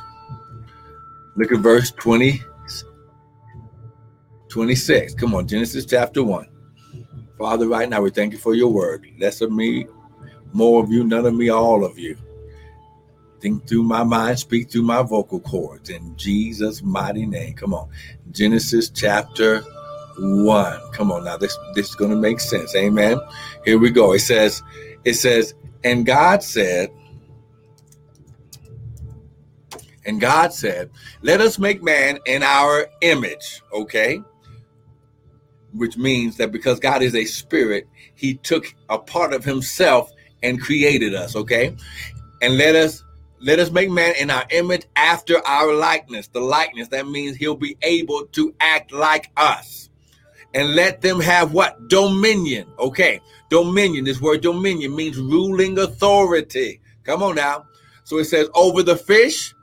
Look 1.35 1.51
at 1.51 1.59
verse 1.59 1.91
20, 1.91 2.41
26. 4.47 5.15
Come 5.15 5.35
on, 5.35 5.45
Genesis 5.49 5.85
chapter 5.85 6.23
1. 6.23 6.47
Father, 7.37 7.67
right 7.67 7.89
now 7.89 8.01
we 8.01 8.09
thank 8.09 8.31
you 8.31 8.39
for 8.39 8.55
your 8.55 8.71
word. 8.71 9.05
Less 9.19 9.41
of 9.41 9.51
me, 9.51 9.85
more 10.53 10.81
of 10.81 10.89
you, 10.89 11.03
none 11.03 11.25
of 11.25 11.33
me, 11.33 11.49
all 11.49 11.83
of 11.83 11.99
you. 11.99 12.15
Think 13.41 13.67
through 13.67 13.83
my 13.83 14.05
mind, 14.05 14.39
speak 14.39 14.71
through 14.71 14.83
my 14.83 15.01
vocal 15.01 15.41
cords 15.41 15.89
in 15.89 16.15
Jesus' 16.15 16.81
mighty 16.81 17.25
name. 17.25 17.55
Come 17.55 17.73
on. 17.73 17.89
Genesis 18.31 18.89
chapter 18.89 19.59
1. 20.19 20.91
Come 20.93 21.11
on 21.11 21.25
now. 21.25 21.35
This 21.35 21.57
this 21.75 21.89
is 21.89 21.95
to 21.97 22.07
make 22.07 22.39
sense. 22.39 22.73
Amen. 22.77 23.19
Here 23.65 23.77
we 23.77 23.89
go. 23.89 24.13
It 24.13 24.19
says, 24.19 24.63
it 25.03 25.15
says, 25.15 25.53
and 25.83 26.05
God 26.05 26.41
said, 26.43 26.91
and 30.05 30.19
God 30.19 30.53
said, 30.53 30.89
Let 31.21 31.41
us 31.41 31.59
make 31.59 31.83
man 31.83 32.19
in 32.25 32.43
our 32.43 32.87
image. 33.01 33.61
Okay 33.73 34.21
which 35.73 35.97
means 35.97 36.37
that 36.37 36.51
because 36.51 36.79
God 36.79 37.01
is 37.01 37.15
a 37.15 37.25
spirit, 37.25 37.87
he 38.15 38.35
took 38.35 38.65
a 38.89 38.97
part 38.97 39.33
of 39.33 39.43
himself 39.43 40.11
and 40.43 40.61
created 40.61 41.13
us, 41.13 41.35
okay? 41.35 41.75
And 42.41 42.57
let 42.57 42.75
us 42.75 43.03
let 43.43 43.57
us 43.57 43.71
make 43.71 43.89
man 43.89 44.13
in 44.19 44.29
our 44.29 44.45
image 44.51 44.85
after 44.95 45.45
our 45.47 45.73
likeness. 45.73 46.27
The 46.27 46.39
likeness 46.39 46.89
that 46.89 47.07
means 47.07 47.35
he'll 47.35 47.55
be 47.55 47.75
able 47.81 48.27
to 48.27 48.53
act 48.59 48.91
like 48.91 49.31
us. 49.35 49.89
And 50.53 50.75
let 50.75 51.01
them 51.01 51.19
have 51.19 51.51
what? 51.51 51.87
Dominion. 51.87 52.67
Okay. 52.77 53.19
Dominion. 53.49 54.05
This 54.05 54.21
word 54.21 54.41
dominion 54.41 54.95
means 54.95 55.17
ruling 55.17 55.79
authority. 55.79 56.81
Come 57.03 57.23
on 57.23 57.35
now. 57.35 57.65
So 58.03 58.19
it 58.19 58.25
says 58.25 58.47
over 58.53 58.83
the 58.83 58.95
fish, 58.95 59.55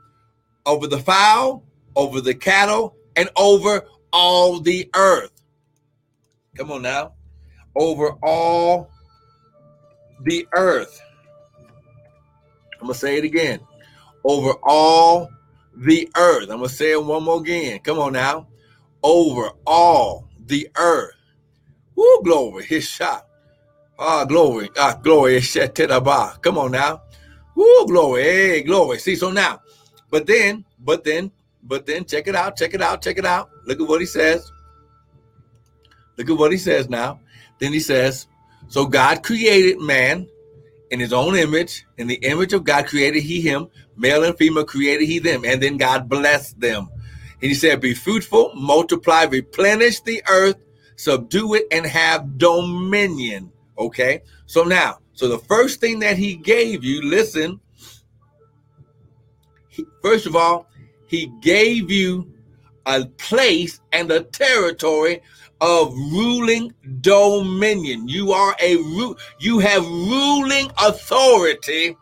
over 0.65 0.87
the 0.87 0.99
fowl, 0.99 1.63
over 1.95 2.21
the 2.21 2.33
cattle, 2.35 2.95
and 3.15 3.29
over 3.37 3.85
all 4.13 4.59
the 4.59 4.89
earth. 4.95 5.31
Come 6.55 6.71
on 6.71 6.81
now. 6.81 7.13
Over 7.75 8.11
all 8.23 8.89
the 10.23 10.47
earth. 10.53 11.01
I'm 12.73 12.87
going 12.87 12.93
to 12.93 12.99
say 12.99 13.17
it 13.17 13.23
again. 13.23 13.59
Over 14.23 14.53
all 14.63 15.29
the 15.75 16.09
earth. 16.17 16.49
I'm 16.49 16.57
going 16.57 16.69
to 16.69 16.75
say 16.75 16.91
it 16.91 17.03
one 17.03 17.23
more 17.23 17.39
again. 17.41 17.79
Come 17.79 17.99
on 17.99 18.13
now. 18.13 18.47
Over 19.03 19.51
all 19.65 20.29
the 20.45 20.69
earth. 20.77 21.15
Woo, 21.95 22.21
glory. 22.23 22.65
His 22.65 22.87
shot. 22.87 23.27
Ah, 23.97 24.25
glory. 24.25 24.69
Ah, 24.77 24.97
glory. 25.01 25.41
Come 25.41 26.57
on 26.57 26.71
now. 26.71 27.01
Woo, 27.55 27.85
glory. 27.87 28.23
Hey, 28.23 28.61
glory. 28.63 28.99
See, 28.99 29.15
so 29.15 29.31
now, 29.31 29.61
but 30.09 30.25
then, 30.25 30.65
but 30.79 31.03
then, 31.03 31.31
but 31.63 31.85
then, 31.85 32.05
check 32.05 32.27
it 32.27 32.35
out, 32.35 32.57
check 32.57 32.73
it 32.73 32.81
out, 32.81 33.01
check 33.01 33.17
it 33.17 33.25
out. 33.25 33.49
Look 33.65 33.79
at 33.81 33.87
what 33.87 33.99
he 33.99 34.07
says. 34.07 34.51
Look 36.17 36.29
at 36.29 36.37
what 36.37 36.51
he 36.51 36.57
says 36.57 36.89
now. 36.89 37.19
Then 37.59 37.73
he 37.73 37.79
says, 37.79 38.27
So 38.67 38.85
God 38.85 39.23
created 39.23 39.79
man 39.79 40.27
in 40.91 40.99
his 40.99 41.13
own 41.13 41.35
image. 41.35 41.85
In 41.97 42.07
the 42.07 42.15
image 42.15 42.53
of 42.53 42.63
God 42.63 42.87
created 42.87 43.21
he 43.21 43.41
him. 43.41 43.67
Male 43.95 44.23
and 44.23 44.37
female 44.37 44.65
created 44.65 45.05
he 45.05 45.19
them. 45.19 45.43
And 45.45 45.61
then 45.61 45.77
God 45.77 46.09
blessed 46.09 46.59
them. 46.59 46.89
And 47.41 47.49
he 47.49 47.53
said, 47.53 47.81
Be 47.81 47.93
fruitful, 47.93 48.53
multiply, 48.55 49.23
replenish 49.23 50.01
the 50.01 50.23
earth, 50.29 50.57
subdue 50.95 51.55
it, 51.55 51.67
and 51.71 51.85
have 51.85 52.37
dominion. 52.37 53.51
Okay. 53.77 54.21
So 54.45 54.63
now, 54.63 54.99
so 55.13 55.27
the 55.27 55.39
first 55.39 55.79
thing 55.79 55.99
that 55.99 56.17
he 56.17 56.35
gave 56.35 56.83
you, 56.83 57.01
listen, 57.01 57.59
first 60.01 60.25
of 60.25 60.35
all, 60.35 60.67
he 61.07 61.31
gave 61.41 61.89
you 61.89 62.31
a 62.85 63.05
place 63.05 63.81
and 63.91 64.11
a 64.11 64.21
territory 64.21 65.21
of 65.61 65.93
ruling 65.93 66.73
dominion. 67.01 68.07
You 68.07 68.31
are 68.31 68.55
a 68.61 68.77
you 69.39 69.59
have 69.59 69.85
ruling 69.85 70.71
authority 70.77 71.95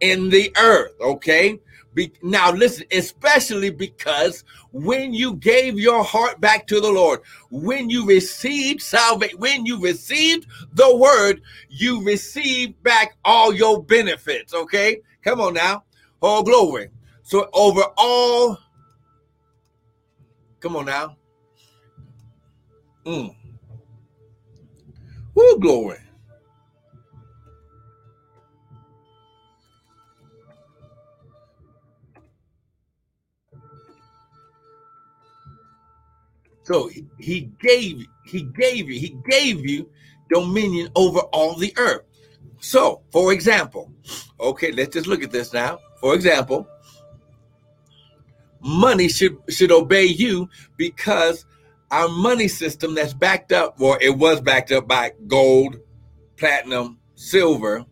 in 0.00 0.28
the 0.28 0.52
earth, 0.58 0.92
okay? 1.00 1.58
Be, 1.94 2.12
now 2.22 2.52
listen, 2.52 2.84
especially 2.92 3.70
because 3.70 4.44
when 4.72 5.12
you 5.14 5.34
gave 5.36 5.78
your 5.78 6.04
heart 6.04 6.40
back 6.40 6.66
to 6.68 6.80
the 6.80 6.90
Lord, 6.90 7.20
when 7.50 7.88
you 7.88 8.06
received 8.06 8.82
salvation, 8.82 9.38
when 9.38 9.64
you 9.64 9.80
received 9.80 10.46
the 10.74 10.96
word, 10.96 11.40
you 11.68 12.02
received 12.04 12.80
back 12.82 13.16
all 13.24 13.54
your 13.54 13.82
benefits, 13.82 14.54
okay? 14.54 15.00
Come 15.24 15.40
on 15.40 15.54
now. 15.54 15.84
Oh 16.20 16.42
glory. 16.42 16.90
So 17.28 17.46
overall, 17.52 18.56
come 20.60 20.76
on 20.76 20.86
now. 20.86 21.14
Mm. 23.04 23.36
Woo, 25.34 25.58
glory. 25.60 25.98
So 36.62 36.88
he 37.18 37.50
gave 37.60 38.06
he 38.24 38.42
gave 38.44 38.88
you 38.88 38.98
he 38.98 39.18
gave 39.28 39.66
you 39.66 39.90
dominion 40.30 40.88
over 40.96 41.18
all 41.34 41.56
the 41.56 41.74
earth. 41.76 42.06
So, 42.60 43.02
for 43.12 43.34
example, 43.34 43.92
okay, 44.40 44.72
let's 44.72 44.94
just 44.94 45.06
look 45.06 45.22
at 45.22 45.30
this 45.30 45.52
now. 45.52 45.78
For 46.00 46.14
example, 46.14 46.66
money 48.60 49.08
should 49.08 49.36
should 49.48 49.72
obey 49.72 50.04
you 50.04 50.48
because 50.76 51.44
our 51.90 52.08
money 52.08 52.48
system 52.48 52.94
that's 52.94 53.14
backed 53.14 53.52
up, 53.52 53.80
or 53.80 53.98
it 54.02 54.16
was 54.16 54.40
backed 54.40 54.72
up 54.72 54.86
by 54.86 55.12
gold, 55.26 55.76
platinum, 56.36 56.98
silver. 57.14 57.84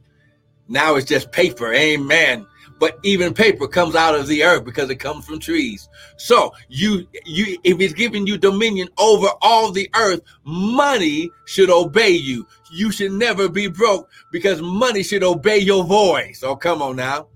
Now 0.68 0.96
it's 0.96 1.06
just 1.06 1.32
paper. 1.32 1.72
Amen. 1.72 2.46
But 2.78 2.98
even 3.04 3.32
paper 3.32 3.66
comes 3.66 3.94
out 3.94 4.14
of 4.14 4.26
the 4.26 4.42
earth 4.42 4.64
because 4.64 4.90
it 4.90 4.96
comes 4.96 5.24
from 5.24 5.38
trees. 5.38 5.88
So 6.18 6.52
you 6.68 7.06
you 7.24 7.58
if 7.64 7.80
it's 7.80 7.94
giving 7.94 8.26
you 8.26 8.36
dominion 8.36 8.88
over 8.98 9.28
all 9.40 9.72
the 9.72 9.88
earth, 9.96 10.20
money 10.44 11.30
should 11.46 11.70
obey 11.70 12.10
you. 12.10 12.46
You 12.70 12.90
should 12.92 13.12
never 13.12 13.48
be 13.48 13.68
broke 13.68 14.10
because 14.30 14.60
money 14.60 15.02
should 15.02 15.22
obey 15.22 15.58
your 15.58 15.84
voice. 15.84 16.42
Oh, 16.42 16.56
come 16.56 16.82
on 16.82 16.96
now. 16.96 17.28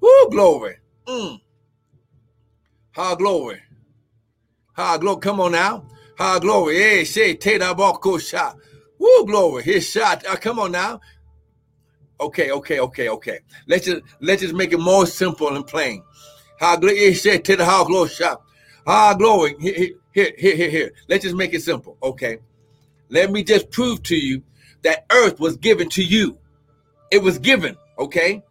Woo, 0.00 0.30
glory. 0.30 0.78
Mm. 1.06 1.40
Ha 2.98 3.14
glory. 3.14 3.62
Ha 4.72 4.98
glory. 4.98 5.20
Come 5.20 5.38
on 5.38 5.52
now. 5.52 5.84
Ha 6.18 6.40
glory. 6.40 6.78
Hey, 6.78 7.04
say 7.04 7.34
Teta 7.34 7.72
Boko 7.72 8.18
shot. 8.18 8.56
Woo, 8.98 9.24
glory. 9.24 9.62
His 9.62 9.88
shot. 9.88 10.26
Uh, 10.26 10.34
come 10.34 10.58
on 10.58 10.72
now. 10.72 11.00
Okay, 12.20 12.50
okay, 12.50 12.80
okay, 12.80 13.08
okay. 13.08 13.38
Let's 13.68 13.86
just 13.86 14.02
let's 14.20 14.42
just 14.42 14.52
make 14.52 14.72
it 14.72 14.80
more 14.80 15.06
simple 15.06 15.54
and 15.54 15.64
plain. 15.64 16.02
Ha 16.58 16.74
glory. 16.74 17.14
Say 17.14 17.38
Teta 17.38 17.64
Ha 17.64 17.84
glory 17.84 18.08
shot. 18.08 18.42
Ha 18.84 19.14
glory. 19.14 19.54
Here, 19.60 19.90
here, 20.12 20.32
here, 20.36 20.56
here, 20.56 20.70
here. 20.70 20.92
Let's 21.08 21.22
just 21.22 21.36
make 21.36 21.54
it 21.54 21.62
simple. 21.62 21.96
Okay. 22.02 22.38
Let 23.10 23.30
me 23.30 23.44
just 23.44 23.70
prove 23.70 24.02
to 24.02 24.16
you 24.16 24.42
that 24.82 25.06
earth 25.12 25.38
was 25.38 25.56
given 25.56 25.88
to 25.90 26.02
you. 26.02 26.36
It 27.12 27.22
was 27.22 27.38
given. 27.38 27.76
Okay. 27.96 28.42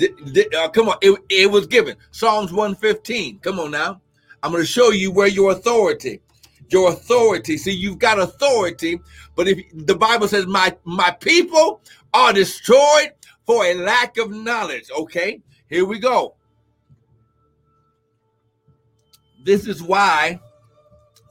Uh, 0.00 0.68
come 0.68 0.88
on, 0.88 0.96
it, 1.00 1.18
it 1.28 1.50
was 1.50 1.66
given. 1.66 1.96
Psalms 2.10 2.52
115. 2.52 3.40
Come 3.40 3.58
on 3.58 3.70
now. 3.70 4.00
I'm 4.42 4.52
going 4.52 4.62
to 4.62 4.66
show 4.66 4.90
you 4.90 5.10
where 5.10 5.26
your 5.26 5.50
authority, 5.50 6.20
your 6.68 6.92
authority. 6.92 7.56
See, 7.56 7.72
you've 7.72 7.98
got 7.98 8.20
authority, 8.20 9.00
but 9.34 9.48
if 9.48 9.58
the 9.74 9.96
Bible 9.96 10.28
says, 10.28 10.46
"My 10.46 10.76
my 10.84 11.10
people 11.10 11.80
are 12.14 12.32
destroyed 12.32 13.12
for 13.46 13.64
a 13.64 13.74
lack 13.74 14.16
of 14.18 14.30
knowledge." 14.30 14.84
Okay, 14.96 15.40
here 15.68 15.84
we 15.84 15.98
go. 15.98 16.36
This 19.44 19.66
is 19.66 19.82
why 19.82 20.38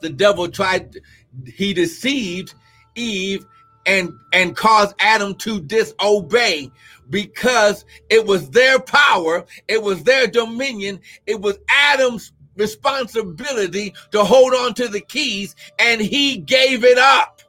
the 0.01 0.09
devil 0.09 0.49
tried. 0.49 0.97
He 1.45 1.73
deceived 1.73 2.53
Eve 2.95 3.45
and 3.85 4.11
and 4.33 4.55
caused 4.55 4.95
Adam 4.99 5.33
to 5.35 5.61
disobey 5.61 6.71
because 7.09 7.85
it 8.09 8.25
was 8.25 8.49
their 8.49 8.79
power, 8.79 9.45
it 9.67 9.81
was 9.81 10.03
their 10.03 10.27
dominion, 10.27 10.99
it 11.25 11.39
was 11.39 11.57
Adam's 11.69 12.33
responsibility 12.55 13.93
to 14.11 14.23
hold 14.23 14.53
on 14.53 14.73
to 14.75 14.87
the 14.87 15.01
keys, 15.01 15.55
and 15.79 16.01
he 16.01 16.37
gave 16.37 16.83
it 16.83 16.97
up. 16.97 17.41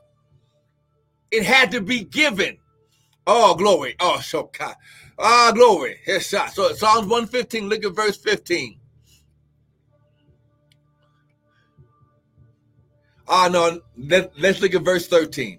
It 1.30 1.44
had 1.44 1.70
to 1.72 1.80
be 1.80 2.04
given. 2.04 2.58
Oh, 3.26 3.54
glory. 3.54 3.94
Oh, 4.00 4.20
so 4.20 4.50
God. 4.56 4.74
Ah, 5.18 5.52
glory. 5.54 5.98
Here's 6.04 6.26
shot. 6.26 6.52
So 6.52 6.72
Psalms 6.72 7.08
115, 7.08 7.68
look 7.68 7.84
at 7.84 7.94
verse 7.94 8.16
15. 8.16 8.78
Ah, 13.26 13.48
no, 13.48 13.80
let, 13.98 14.38
let's 14.38 14.62
look 14.62 14.74
at 14.74 14.82
verse 14.82 15.06
13. 15.06 15.58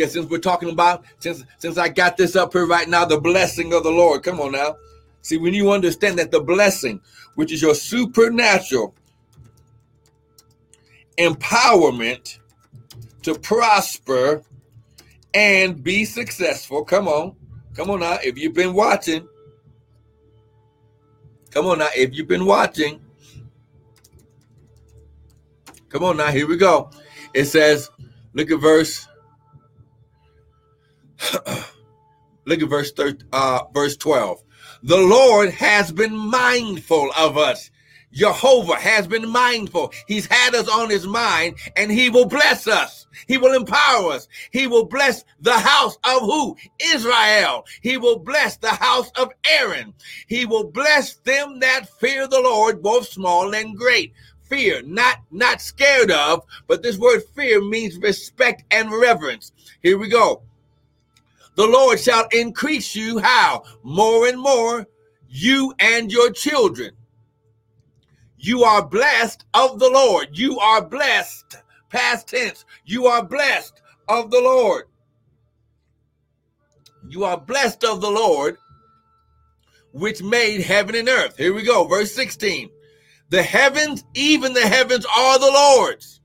Because 0.00 0.14
since 0.14 0.30
we're 0.30 0.38
talking 0.38 0.70
about, 0.70 1.04
since 1.18 1.44
since 1.58 1.76
I 1.76 1.90
got 1.90 2.16
this 2.16 2.34
up 2.34 2.54
here 2.54 2.66
right 2.66 2.88
now, 2.88 3.04
the 3.04 3.20
blessing 3.20 3.74
of 3.74 3.82
the 3.82 3.90
Lord. 3.90 4.22
Come 4.22 4.40
on 4.40 4.52
now. 4.52 4.76
See, 5.20 5.36
when 5.36 5.52
you 5.52 5.70
understand 5.72 6.18
that 6.18 6.30
the 6.30 6.40
blessing, 6.40 7.02
which 7.34 7.52
is 7.52 7.60
your 7.60 7.74
supernatural 7.74 8.94
empowerment 11.18 12.38
to 13.24 13.34
prosper 13.34 14.42
and 15.34 15.84
be 15.84 16.06
successful. 16.06 16.82
Come 16.82 17.06
on. 17.06 17.36
Come 17.74 17.90
on 17.90 18.00
now. 18.00 18.16
If 18.24 18.38
you've 18.38 18.54
been 18.54 18.72
watching, 18.72 19.28
come 21.50 21.66
on 21.66 21.80
now. 21.80 21.90
If 21.94 22.14
you've 22.14 22.26
been 22.26 22.46
watching, 22.46 23.02
come 25.90 26.04
on 26.04 26.16
now. 26.16 26.28
Here 26.28 26.48
we 26.48 26.56
go. 26.56 26.90
It 27.34 27.44
says, 27.44 27.90
look 28.32 28.50
at 28.50 28.60
verse 28.60 29.06
Look 32.46 32.62
at 32.62 32.68
verse 32.68 32.92
13, 32.92 33.28
uh, 33.32 33.60
verse 33.72 33.96
12. 33.96 34.42
The 34.82 34.96
Lord 34.96 35.50
has 35.50 35.92
been 35.92 36.16
mindful 36.16 37.10
of 37.16 37.36
us. 37.36 37.70
Jehovah 38.12 38.74
has 38.74 39.06
been 39.06 39.28
mindful. 39.28 39.92
He's 40.08 40.26
had 40.26 40.54
us 40.54 40.68
on 40.68 40.90
his 40.90 41.06
mind 41.06 41.56
and 41.76 41.90
he 41.90 42.10
will 42.10 42.26
bless 42.26 42.66
us. 42.66 43.06
He 43.28 43.38
will 43.38 43.54
empower 43.54 44.12
us. 44.12 44.26
He 44.50 44.66
will 44.66 44.84
bless 44.84 45.24
the 45.40 45.58
house 45.58 45.96
of 46.04 46.22
who? 46.22 46.56
Israel. 46.80 47.64
He 47.82 47.98
will 47.98 48.18
bless 48.18 48.56
the 48.56 48.70
house 48.70 49.10
of 49.16 49.30
Aaron. 49.48 49.94
He 50.26 50.44
will 50.44 50.64
bless 50.64 51.16
them 51.18 51.60
that 51.60 51.88
fear 52.00 52.26
the 52.26 52.40
Lord, 52.40 52.82
both 52.82 53.08
small 53.08 53.54
and 53.54 53.76
great. 53.76 54.12
Fear, 54.48 54.82
not 54.82 55.18
not 55.30 55.60
scared 55.60 56.10
of, 56.10 56.44
but 56.66 56.82
this 56.82 56.98
word 56.98 57.22
fear 57.36 57.62
means 57.62 57.96
respect 57.98 58.64
and 58.72 58.90
reverence. 58.90 59.52
Here 59.80 59.96
we 59.96 60.08
go. 60.08 60.42
The 61.60 61.66
Lord 61.66 62.00
shall 62.00 62.26
increase 62.32 62.96
you 62.96 63.18
how? 63.18 63.64
More 63.82 64.26
and 64.26 64.40
more, 64.40 64.86
you 65.28 65.74
and 65.78 66.10
your 66.10 66.32
children. 66.32 66.92
You 68.38 68.64
are 68.64 68.88
blessed 68.88 69.44
of 69.52 69.78
the 69.78 69.90
Lord. 69.90 70.28
You 70.32 70.58
are 70.58 70.80
blessed. 70.80 71.56
Past 71.90 72.28
tense. 72.28 72.64
You 72.86 73.08
are 73.08 73.22
blessed 73.22 73.82
of 74.08 74.30
the 74.30 74.40
Lord. 74.40 74.84
You 77.06 77.24
are 77.24 77.36
blessed 77.38 77.84
of 77.84 78.00
the 78.00 78.10
Lord, 78.10 78.56
which 79.92 80.22
made 80.22 80.62
heaven 80.62 80.94
and 80.94 81.10
earth. 81.10 81.36
Here 81.36 81.52
we 81.52 81.62
go. 81.62 81.84
Verse 81.84 82.14
16. 82.14 82.70
The 83.28 83.42
heavens, 83.42 84.02
even 84.14 84.54
the 84.54 84.66
heavens, 84.66 85.04
are 85.14 85.38
the 85.38 85.52
Lord's, 85.52 86.22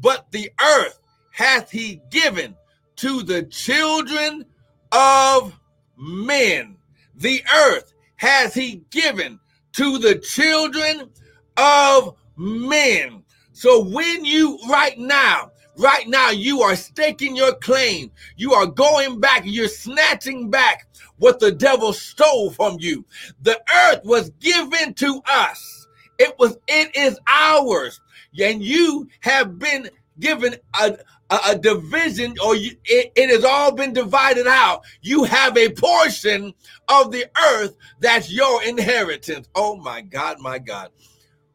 but 0.00 0.32
the 0.32 0.50
earth 0.60 0.98
hath 1.30 1.70
he 1.70 2.00
given 2.10 2.56
to 2.96 3.22
the 3.22 3.44
children 3.44 4.44
of 4.92 5.58
men. 5.96 6.76
The 7.14 7.42
earth 7.54 7.92
has 8.16 8.54
he 8.54 8.82
given 8.90 9.38
to 9.72 9.98
the 9.98 10.16
children 10.18 11.10
of 11.56 12.14
men. 12.36 13.22
So 13.52 13.84
when 13.84 14.24
you 14.24 14.58
right 14.68 14.98
now, 14.98 15.50
right 15.78 16.06
now, 16.08 16.30
you 16.30 16.62
are 16.62 16.76
staking 16.76 17.36
your 17.36 17.54
claim, 17.54 18.10
you 18.36 18.52
are 18.52 18.66
going 18.66 19.20
back, 19.20 19.42
you're 19.44 19.68
snatching 19.68 20.50
back 20.50 20.86
what 21.18 21.40
the 21.40 21.52
devil 21.52 21.92
stole 21.92 22.50
from 22.50 22.76
you. 22.80 23.04
The 23.42 23.60
earth 23.74 24.00
was 24.04 24.30
given 24.40 24.94
to 24.94 25.22
us. 25.26 25.86
It 26.18 26.34
was, 26.38 26.56
it 26.68 26.94
is 26.94 27.18
ours. 27.26 28.00
And 28.38 28.62
you 28.62 29.08
have 29.20 29.58
been 29.58 29.88
given 30.20 30.56
a, 30.78 30.98
a, 31.30 31.38
a 31.48 31.58
division 31.58 32.34
or 32.44 32.56
you, 32.56 32.72
it, 32.84 33.12
it 33.16 33.30
has 33.30 33.44
all 33.44 33.72
been 33.72 33.92
divided 33.92 34.46
out. 34.46 34.82
You 35.02 35.24
have 35.24 35.56
a 35.56 35.70
portion 35.70 36.54
of 36.88 37.10
the 37.10 37.26
earth 37.52 37.76
that's 38.00 38.32
your 38.32 38.62
inheritance. 38.64 39.48
Oh 39.54 39.76
my 39.76 40.00
God, 40.00 40.38
my 40.40 40.58
God. 40.58 40.90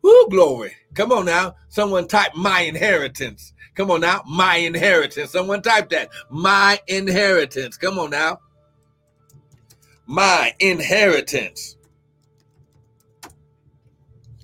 Whoo, 0.02 0.28
glory. 0.30 0.76
Come 0.94 1.12
on 1.12 1.26
now. 1.26 1.56
Someone 1.70 2.08
type 2.08 2.36
my 2.36 2.62
inheritance. 2.62 3.54
Come 3.76 3.92
on 3.92 4.02
now. 4.02 4.24
My 4.28 4.58
inheritance. 4.58 5.32
Someone 5.32 5.62
type 5.62 5.90
that. 5.90 6.10
My 6.30 6.80
inheritance. 6.88 7.78
Come 7.78 8.00
on 8.00 8.10
now. 8.10 8.40
My 10.06 10.54
inheritance. 10.60 11.78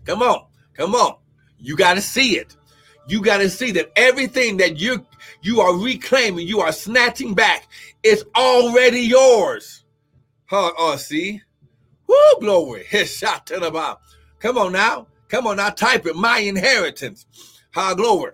Come 0.05 0.21
on. 0.21 0.45
Come 0.75 0.95
on. 0.95 1.17
You 1.59 1.75
got 1.75 1.95
to 1.95 2.01
see 2.01 2.37
it. 2.37 2.55
You 3.07 3.21
got 3.21 3.37
to 3.37 3.49
see 3.49 3.71
that 3.71 3.91
everything 3.95 4.57
that 4.57 4.79
you 4.79 5.05
you 5.47 5.62
are 5.62 5.75
reclaiming, 5.75 6.47
you 6.47 6.60
are 6.60 6.71
snatching 6.71 7.33
back, 7.33 7.67
it's 8.03 8.23
already 8.36 8.99
yours. 8.99 9.86
Huh, 10.45 10.71
oh, 10.77 10.97
see? 10.97 11.41
Woo, 12.07 12.39
glory. 12.39 12.83
His 12.83 13.15
shot 13.15 13.47
to 13.47 13.60
the. 13.60 13.97
Come 14.39 14.57
on 14.57 14.73
now. 14.73 15.07
Come 15.29 15.47
on 15.47 15.57
now. 15.57 15.69
Type 15.69 16.05
it. 16.05 16.15
My 16.15 16.39
inheritance. 16.39 17.25
How 17.71 17.93
glory. 17.93 18.33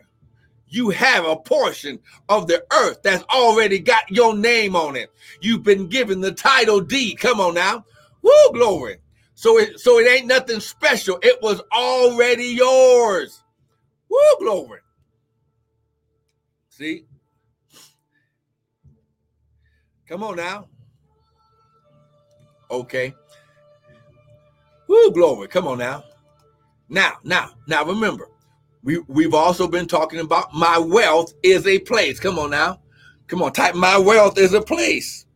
You 0.68 0.90
have 0.90 1.26
a 1.26 1.36
portion 1.36 2.00
of 2.30 2.48
the 2.48 2.66
earth 2.72 3.02
that's 3.04 3.24
already 3.26 3.80
got 3.80 4.10
your 4.10 4.36
name 4.36 4.76
on 4.76 4.96
it. 4.96 5.12
You've 5.42 5.64
been 5.64 5.88
given 5.88 6.22
the 6.22 6.32
title 6.32 6.82
deed. 6.82 7.20
Come 7.20 7.40
on 7.40 7.54
now. 7.54 7.86
Woo, 8.22 8.52
glory. 8.54 8.98
So 9.36 9.60
it 9.60 9.80
so 9.80 10.00
it 10.00 10.08
ain't 10.08 10.28
nothing 10.28 10.60
special. 10.60 11.20
It 11.22 11.42
was 11.42 11.62
already 11.76 12.46
yours. 12.46 13.44
Woo, 14.10 14.20
glory. 14.40 14.80
See? 16.76 17.06
Come 20.08 20.24
on 20.24 20.38
now. 20.38 20.66
Okay. 22.72 23.14
Woo, 24.88 25.12
glory. 25.12 25.48
Come 25.50 25.68
on 25.68 25.78
now. 25.78 26.04
Now, 26.90 27.18
now, 27.24 27.52
now 27.68 27.86
remember, 27.86 28.28
we, 28.82 28.98
we've 29.08 29.36
also 29.36 29.68
been 29.68 29.88
talking 29.88 30.20
about 30.20 30.52
my 30.56 30.80
wealth 30.80 31.36
is 31.44 31.68
a 31.68 31.78
place. 31.78 32.20
Come 32.20 32.40
on 32.40 32.50
now. 32.50 32.80
Come 33.28 33.44
on, 33.44 33.54
type 33.54 33.76
my 33.76 34.00
wealth 34.00 34.40
is 34.40 34.54
a 34.54 34.62
place. 34.62 35.28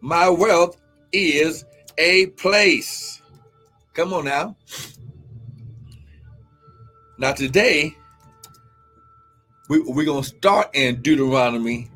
My 0.00 0.30
wealth 0.30 0.80
is 1.12 1.66
a 1.98 2.28
place. 2.28 3.20
Come 3.92 4.14
on 4.14 4.24
now. 4.24 4.56
Now, 7.18 7.32
today, 7.32 7.96
we, 9.68 9.80
we're 9.80 10.04
going 10.04 10.22
to 10.22 10.28
start 10.28 10.70
in 10.74 11.02
Deuteronomy 11.02 11.90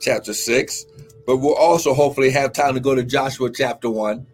chapter 0.00 0.34
6, 0.34 0.84
but 1.26 1.36
we'll 1.36 1.54
also 1.54 1.94
hopefully 1.94 2.30
have 2.30 2.52
time 2.52 2.74
to 2.74 2.80
go 2.80 2.94
to 2.94 3.04
Joshua 3.04 3.50
chapter 3.50 3.88
1. 3.88 4.26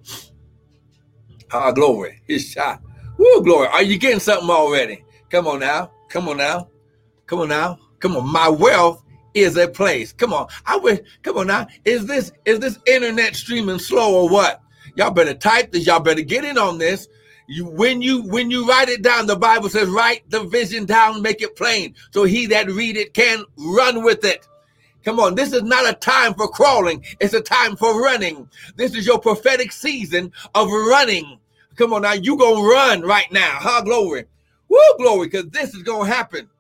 Ah, 1.53 1.71
glory. 1.73 2.23
His 2.27 2.49
shot. 2.49 2.83
Woo, 3.19 3.43
glory. 3.43 3.69
Are 3.69 3.83
you 3.83 3.99
getting 3.99 4.21
something 4.21 4.49
already? 4.49 5.05
Come 5.31 5.47
on 5.47 5.61
now. 5.61 5.91
Come 6.09 6.29
on 6.29 6.39
now. 6.39 6.69
Come 7.27 7.41
on 7.41 7.49
now. 7.49 7.79
Come 8.01 8.17
on. 8.17 8.31
My 8.31 8.49
wealth 8.49 9.03
is 9.35 9.57
a 9.57 9.69
place. 9.69 10.13
Come 10.13 10.33
on. 10.33 10.49
I 10.67 10.77
wish. 10.77 11.01
Come 11.23 11.37
on 11.37 11.49
now. 11.49 11.67
Is 11.85 12.07
this 12.07 12.33
is 12.45 12.61
this 12.61 12.79
internet 12.87 13.37
streaming 13.37 13.79
slow 13.79 14.23
or 14.23 14.29
what? 14.29 14.63
Y'all 14.97 15.11
better 15.11 15.35
type 15.35 15.73
this. 15.73 15.87
Y'all 15.87 16.01
better 16.01 16.23
get 16.23 16.45
in 16.45 16.57
on 16.57 16.79
this. 16.79 17.09
You 17.51 17.65
when 17.65 18.03
you 18.03 18.23
when 18.25 18.51
you 18.51 18.69
write 18.69 18.91
it 18.91 19.01
down, 19.01 19.27
the 19.27 19.35
Bible 19.35 19.71
says, 19.71 19.89
write 19.89 20.29
the 20.29 20.45
vision 20.45 20.85
down, 20.85 21.23
make 21.23 21.41
it 21.41 21.57
plain, 21.57 21.95
so 22.11 22.25
he 22.25 22.45
that 22.49 22.67
read 22.71 22.99
it 22.99 23.15
can 23.15 23.43
run 23.57 24.05
with 24.05 24.23
it. 24.23 24.47
Come 25.03 25.19
on, 25.19 25.35
this 25.35 25.55
is 25.55 25.63
not 25.63 25.89
a 25.89 25.95
time 25.95 26.35
for 26.35 26.47
crawling, 26.47 27.03
it's 27.21 27.33
a 27.33 27.41
time 27.41 27.75
for 27.75 28.03
running. 28.03 28.51
This 28.77 28.95
is 28.95 29.07
your 29.07 29.19
prophetic 29.19 29.73
season 29.73 30.31
of 30.55 30.69
running. 30.69 31.41
Come 31.77 31.95
on 31.95 32.03
now, 32.03 32.13
you 32.13 32.37
gonna 32.37 32.61
run 32.61 33.01
right 33.01 33.33
now. 33.33 33.57
Huh, 33.59 33.81
glory. 33.81 34.27
Woo, 34.69 34.79
glory, 34.99 35.29
because 35.29 35.49
this 35.49 35.75
is 35.75 35.83
gonna 35.83 36.05
happen. 36.05 36.51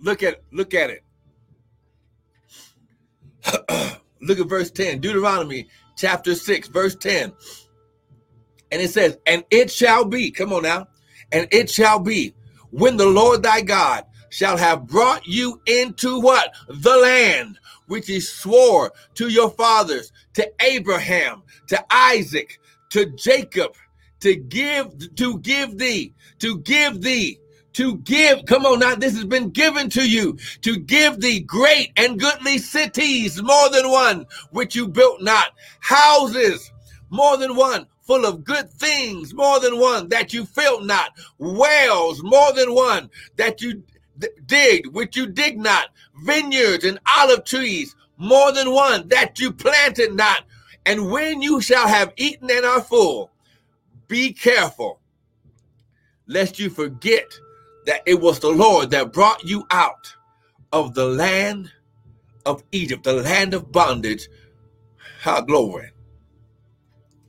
Look 0.00 0.22
at 0.22 0.42
look 0.52 0.74
at 0.74 0.90
it. 0.90 1.02
look 4.20 4.38
at 4.38 4.46
verse 4.46 4.70
10, 4.70 5.00
Deuteronomy 5.00 5.66
chapter 5.96 6.34
6, 6.34 6.68
verse 6.68 6.94
10. 6.96 7.32
And 8.70 8.82
it 8.82 8.90
says, 8.90 9.18
And 9.26 9.44
it 9.50 9.70
shall 9.70 10.04
be, 10.04 10.30
come 10.30 10.52
on 10.52 10.62
now, 10.62 10.88
and 11.32 11.46
it 11.50 11.70
shall 11.70 11.98
be 11.98 12.34
when 12.70 12.96
the 12.96 13.06
Lord 13.06 13.42
thy 13.42 13.60
God 13.60 14.04
shall 14.30 14.56
have 14.56 14.88
brought 14.88 15.26
you 15.26 15.60
into 15.66 16.20
what? 16.20 16.52
The 16.68 16.96
land 16.96 17.58
which 17.86 18.08
he 18.08 18.18
swore 18.18 18.92
to 19.14 19.28
your 19.28 19.50
fathers, 19.50 20.10
to 20.34 20.50
Abraham, 20.60 21.42
to 21.68 21.84
Isaac, 21.90 22.58
to 22.90 23.06
Jacob, 23.10 23.74
to 24.20 24.34
give, 24.34 25.14
to 25.16 25.38
give 25.38 25.78
thee, 25.78 26.14
to 26.40 26.58
give 26.60 27.00
thee, 27.00 27.38
to 27.74 27.96
give. 27.98 28.44
Come 28.46 28.64
on 28.64 28.80
now, 28.80 28.94
this 28.94 29.14
has 29.14 29.24
been 29.24 29.50
given 29.50 29.88
to 29.90 30.08
you 30.08 30.38
to 30.62 30.76
give 30.76 31.20
thee 31.20 31.40
great 31.40 31.92
and 31.96 32.18
goodly 32.18 32.58
cities, 32.58 33.42
more 33.42 33.70
than 33.70 33.90
one, 33.90 34.26
which 34.50 34.74
you 34.74 34.88
built 34.88 35.22
not, 35.22 35.52
houses, 35.80 36.72
more 37.10 37.36
than 37.36 37.54
one, 37.54 37.86
full 38.00 38.24
of 38.24 38.44
good 38.44 38.70
things, 38.70 39.34
more 39.34 39.60
than 39.60 39.78
one 39.78 40.08
that 40.08 40.32
you 40.32 40.44
filled 40.44 40.86
not, 40.86 41.10
wells, 41.38 42.22
more 42.22 42.52
than 42.52 42.74
one 42.74 43.10
that 43.36 43.60
you 43.60 43.82
dig, 44.46 44.86
which 44.88 45.16
you 45.16 45.26
dig 45.26 45.58
not, 45.58 45.88
vineyards 46.22 46.84
and 46.84 46.98
olive 47.18 47.44
trees, 47.44 47.94
more 48.16 48.52
than 48.52 48.70
one 48.70 49.08
that 49.08 49.38
you 49.38 49.52
planted 49.52 50.14
not. 50.14 50.44
And 50.86 51.10
when 51.10 51.40
you 51.42 51.60
shall 51.60 51.88
have 51.88 52.12
eaten 52.16 52.50
and 52.50 52.64
are 52.64 52.82
full, 52.82 53.30
be 54.06 54.32
careful 54.32 55.00
lest 56.26 56.58
you 56.58 56.70
forget 56.70 57.38
that 57.86 58.02
it 58.06 58.20
was 58.20 58.40
the 58.40 58.50
Lord 58.50 58.90
that 58.90 59.12
brought 59.12 59.44
you 59.44 59.66
out 59.70 60.14
of 60.72 60.94
the 60.94 61.06
land 61.06 61.70
of 62.46 62.62
Egypt, 62.72 63.04
the 63.04 63.14
land 63.14 63.54
of 63.54 63.72
bondage. 63.72 64.28
How 65.20 65.40
glory. 65.40 65.90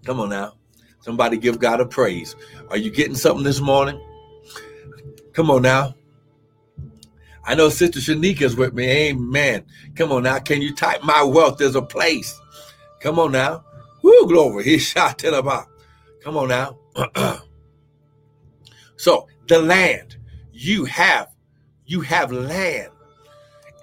Come 0.06 0.20
on 0.20 0.30
now. 0.30 0.54
Somebody 1.02 1.38
give 1.38 1.60
God 1.60 1.80
a 1.82 1.86
praise. 1.86 2.36
Are 2.70 2.78
you 2.78 2.92
getting 2.92 3.16
something 3.16 3.44
this 3.44 3.62
morning? 3.62 4.02
Come 5.34 5.52
on 5.52 5.62
now. 5.62 5.96
I 7.46 7.56
know 7.56 7.70
Sister 7.70 8.00
Shanika's 8.00 8.56
with 8.56 8.74
me. 8.74 8.90
Amen. 9.10 9.66
Come 9.96 10.12
on 10.12 10.24
now. 10.24 10.40
Can 10.40 10.62
you 10.62 10.76
type 10.76 11.04
my 11.04 11.24
wealth? 11.24 11.58
There's 11.58 11.76
a 11.76 11.82
place. 11.82 12.40
Come 13.02 13.20
on 13.20 13.32
now. 13.32 13.64
Woo, 14.04 14.28
glory. 14.28 14.64
He 14.64 14.78
shot 14.80 15.20
to 15.20 15.32
the 15.32 15.44
bottom. 15.44 15.72
Come 16.24 16.38
on 16.38 16.50
now. 16.50 16.78
so 18.98 19.28
the 19.48 19.62
land 19.62 20.18
you 20.56 20.86
have, 20.86 21.28
you 21.86 22.00
have 22.00 22.32
land 22.32 22.90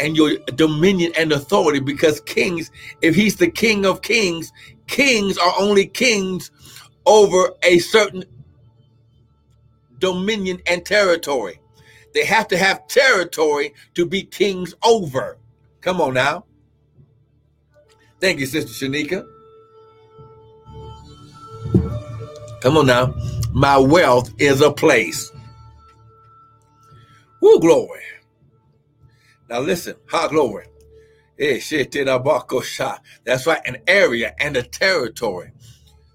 and 0.01 0.17
your 0.17 0.39
dominion 0.55 1.13
and 1.19 1.31
authority 1.31 1.81
because 1.81 2.21
kings, 2.23 2.71
if 3.03 3.15
he's 3.15 3.37
the 3.37 3.51
king 3.51 3.85
of 3.85 4.01
kings, 4.01 4.51
kings 4.87 5.37
are 5.37 5.53
only 5.59 5.87
kings 5.87 6.51
over 7.05 7.51
a 7.63 7.79
certain 7.79 8.25
dominion 9.99 10.61
and 10.67 10.85
territory. 10.85 11.61
They 12.15 12.25
have 12.25 12.49
to 12.49 12.57
have 12.57 12.89
territory 12.89 13.75
to 13.95 14.07
be 14.07 14.23
kings 14.23 14.75
over. 14.83 15.37
Come 15.83 16.01
on 16.01 16.15
now. 16.15 16.47
Thank 18.19 18.41
you, 18.41 18.47
Sister 18.47 18.73
Shanika. 18.73 19.27
Come 22.63 22.79
on 22.79 22.87
now. 22.87 23.15
My 23.53 23.77
wealth 23.77 24.33
is 24.39 24.63
a 24.63 24.73
place. 24.73 25.31
Woo, 27.43 27.61
glory. 27.61 28.03
Now 29.51 29.61
listen, 29.61 29.97
ha 30.09 30.29
glory. 30.29 30.67
Eh, 31.39 31.61
That's 33.25 33.47
right, 33.47 33.63
an 33.67 33.79
area 33.89 34.35
and 34.41 34.57
a 34.57 34.63
territory. 34.65 35.53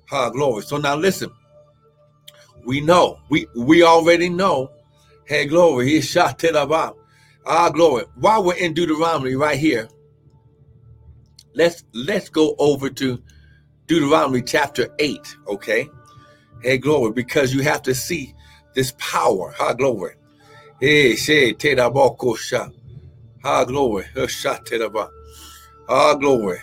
Ha 0.09 0.29
glory. 0.31 0.63
So 0.63 0.77
now 0.77 0.95
listen. 0.95 1.31
We 2.65 2.81
know, 2.81 3.19
we 3.29 3.47
we 3.55 3.83
already 3.83 4.29
know 4.29 4.71
Hey, 5.27 5.45
glory. 5.45 5.89
He 5.89 6.01
shot 6.01 6.39
about. 6.55 6.97
Ah, 7.45 7.69
glory. 7.69 8.05
While 8.15 8.43
we're 8.45 8.55
in 8.55 8.73
Deuteronomy 8.73 9.35
right 9.35 9.59
here, 9.59 9.89
let's 11.53 11.83
let's 11.93 12.29
go 12.29 12.55
over 12.59 12.89
to 12.89 13.21
Deuteronomy 13.87 14.41
chapter 14.41 14.87
8, 14.99 15.37
okay? 15.47 15.89
Hey, 16.63 16.77
glory, 16.77 17.11
because 17.13 17.53
you 17.53 17.61
have 17.63 17.81
to 17.83 17.95
see 17.95 18.35
this 18.75 18.93
power. 18.99 19.53
Ha, 19.57 19.73
glory. 19.73 20.15
Hey, 20.79 21.15
say, 21.15 21.53
tedaboko 21.53 22.37
sha. 22.37 22.69
Ha, 23.43 23.63
glory. 23.65 24.05
Ah, 25.89 26.13
glory. 26.13 26.59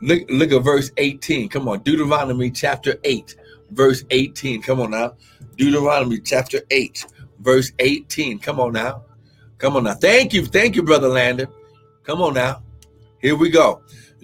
Look, 0.00 0.22
look 0.28 0.50
at 0.50 0.64
verse 0.64 0.90
18. 0.96 1.48
Come 1.48 1.68
on. 1.68 1.82
Deuteronomy 1.84 2.50
chapter 2.50 2.96
8, 3.04 3.36
verse 3.70 4.02
18. 4.10 4.62
Come 4.62 4.80
on 4.80 4.90
now. 4.90 5.14
Deuteronomy 5.56 6.18
chapter 6.18 6.62
8, 6.68 7.06
verse 7.38 7.70
18. 7.78 8.40
Come 8.40 8.58
on 8.58 8.72
now. 8.72 9.04
Come 9.58 9.76
on 9.76 9.84
now. 9.84 9.94
Thank 9.94 10.32
you. 10.32 10.44
Thank 10.44 10.74
you, 10.74 10.82
Brother 10.82 11.06
Landon. 11.06 11.46
Come 12.02 12.22
on 12.22 12.34
now. 12.34 12.64
Here 13.20 13.36
we 13.36 13.50
go. 13.50 13.82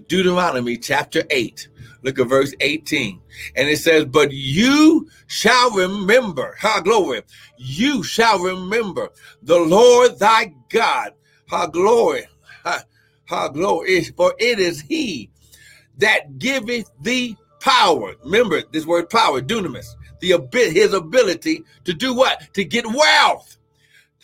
Deuteronomy 0.08 0.76
chapter 0.76 1.22
8. 1.30 1.68
Look 2.02 2.18
at 2.18 2.28
verse 2.28 2.54
18. 2.60 3.20
And 3.56 3.68
it 3.68 3.78
says, 3.78 4.04
But 4.04 4.32
you 4.32 5.08
shall 5.26 5.70
remember, 5.70 6.56
ha 6.60 6.80
glory, 6.80 7.22
you 7.56 8.02
shall 8.02 8.38
remember 8.38 9.10
the 9.42 9.58
Lord 9.58 10.18
thy 10.18 10.54
God, 10.68 11.12
ha 11.48 11.66
glory, 11.66 12.26
ha 13.26 13.48
glory, 13.48 14.04
for 14.04 14.34
it 14.38 14.58
is 14.58 14.80
he 14.80 15.30
that 15.98 16.38
giveth 16.38 16.90
thee 17.00 17.36
power. 17.60 18.14
Remember 18.24 18.62
this 18.72 18.86
word 18.86 19.10
power, 19.10 19.40
dunamis, 19.40 19.86
the 20.20 20.38
his 20.72 20.92
ability 20.94 21.62
to 21.84 21.92
do 21.92 22.14
what? 22.14 22.48
To 22.54 22.64
get 22.64 22.86
wealth. 22.86 23.56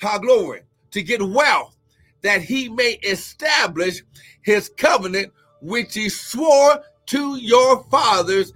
Ta 0.00 0.18
glory. 0.18 0.62
To 0.92 1.02
get 1.02 1.22
wealth 1.22 1.76
that 2.24 2.40
he 2.40 2.70
may 2.70 2.92
establish 3.02 4.02
his 4.42 4.70
covenant 4.70 5.32
which 5.60 5.94
he 5.94 6.08
swore 6.08 6.82
to 7.06 7.36
your 7.36 7.84
fathers 7.84 8.52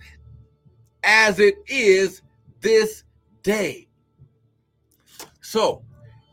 as 1.02 1.38
it 1.38 1.56
is 1.66 2.22
this 2.60 3.04
day. 3.42 3.88
So 5.40 5.82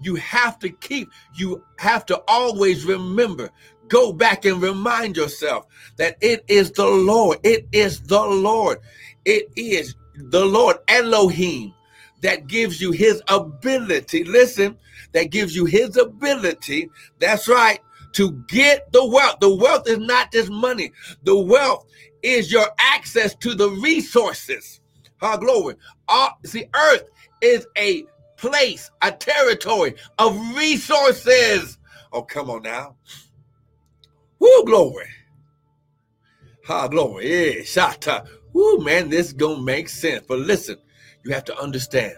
you 0.02 0.16
have 0.16 0.60
to 0.60 0.70
keep, 0.70 1.10
you 1.36 1.64
have 1.80 2.06
to 2.08 2.22
always 2.28 2.86
remember, 2.86 3.50
go 3.88 4.12
back 4.12 4.46
and 4.46 4.62
remind 4.62 5.16
yourself 5.16 5.66
that 5.98 6.18
it 6.22 6.44
is 6.48 6.72
the 6.72 6.86
Lord. 6.86 7.40
It 7.44 7.68
is 7.72 8.02
the 8.02 8.22
Lord. 8.22 8.80
It 9.24 9.50
is 9.56 9.96
the 10.16 10.44
Lord 10.44 10.78
Elohim 10.88 11.74
that 12.22 12.48
gives 12.48 12.82
you 12.82 12.92
his 12.92 13.22
ability. 13.28 14.24
Listen, 14.24 14.78
that 15.14 15.32
gives 15.32 15.56
you 15.56 15.66
his 15.66 15.98
ability. 15.98 16.90
That's 17.20 17.48
right. 17.48 17.80
To 18.14 18.32
get 18.48 18.92
the 18.92 19.06
wealth. 19.06 19.40
The 19.40 19.54
wealth 19.54 19.88
is 19.88 20.00
not 20.00 20.32
just 20.32 20.50
money. 20.50 20.92
The 21.24 21.38
wealth 21.38 21.86
is 22.26 22.52
your 22.52 22.68
access 22.80 23.36
to 23.36 23.54
the 23.54 23.70
resources. 23.70 24.82
Our 25.22 25.38
glory. 25.38 25.76
All, 26.08 26.38
see, 26.44 26.66
earth 26.76 27.04
is 27.42 27.68
a 27.78 28.06
place, 28.38 28.90
a 29.02 29.12
territory 29.12 29.96
of 30.18 30.36
resources. 30.56 31.78
Oh, 32.12 32.24
come 32.24 32.50
on 32.50 32.64
now. 32.64 32.96
Woo, 34.40 34.66
glory. 34.66 35.08
Ha, 36.66 36.88
glory. 36.88 37.30
Yeah, 37.30 37.62
shata. 37.62 38.28
Woo, 38.54 38.80
man, 38.80 39.10
this 39.10 39.32
gonna 39.32 39.62
make 39.62 39.88
sense. 39.88 40.26
But 40.28 40.40
listen, 40.40 40.78
you 41.24 41.34
have 41.34 41.46
to 41.46 41.60
understand 41.60 42.16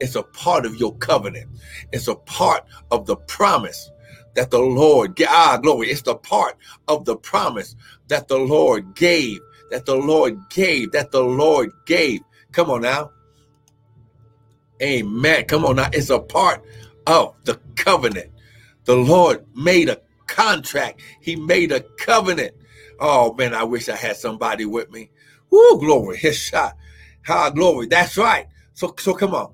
it's 0.00 0.16
a 0.16 0.22
part 0.22 0.66
of 0.66 0.76
your 0.76 0.96
covenant, 0.96 1.48
it's 1.92 2.08
a 2.08 2.14
part 2.14 2.64
of 2.90 3.06
the 3.06 3.16
promise 3.16 3.90
that 4.34 4.50
the 4.50 4.60
Lord 4.60 5.20
ah 5.28 5.58
glory. 5.62 5.88
It's 5.90 6.02
the 6.02 6.16
part 6.16 6.56
of 6.88 7.04
the 7.04 7.16
promise 7.16 7.76
that 8.08 8.28
the 8.28 8.38
Lord 8.38 8.94
gave, 8.94 9.40
that 9.70 9.86
the 9.86 9.96
Lord 9.96 10.38
gave, 10.50 10.92
that 10.92 11.10
the 11.12 11.22
Lord 11.22 11.70
gave. 11.86 12.20
Come 12.52 12.70
on 12.70 12.82
now. 12.82 13.10
Amen. 14.82 15.44
Come 15.46 15.64
on 15.64 15.76
now. 15.76 15.88
It's 15.92 16.10
a 16.10 16.18
part 16.20 16.64
of 17.06 17.34
the 17.44 17.60
covenant. 17.76 18.30
The 18.84 18.96
Lord 18.96 19.44
made 19.54 19.88
a 19.88 20.00
contract. 20.26 21.00
He 21.20 21.36
made 21.36 21.72
a 21.72 21.80
covenant. 21.80 22.54
Oh 23.00 23.34
man, 23.34 23.54
I 23.54 23.64
wish 23.64 23.88
I 23.88 23.96
had 23.96 24.16
somebody 24.16 24.64
with 24.64 24.90
me. 24.90 25.10
Woo, 25.50 25.78
glory. 25.78 26.16
His 26.18 26.36
shot. 26.36 26.76
How 27.22 27.50
glory. 27.50 27.86
That's 27.86 28.16
right. 28.18 28.46
So 28.74 28.94
so 28.98 29.14
come 29.14 29.34
on. 29.34 29.52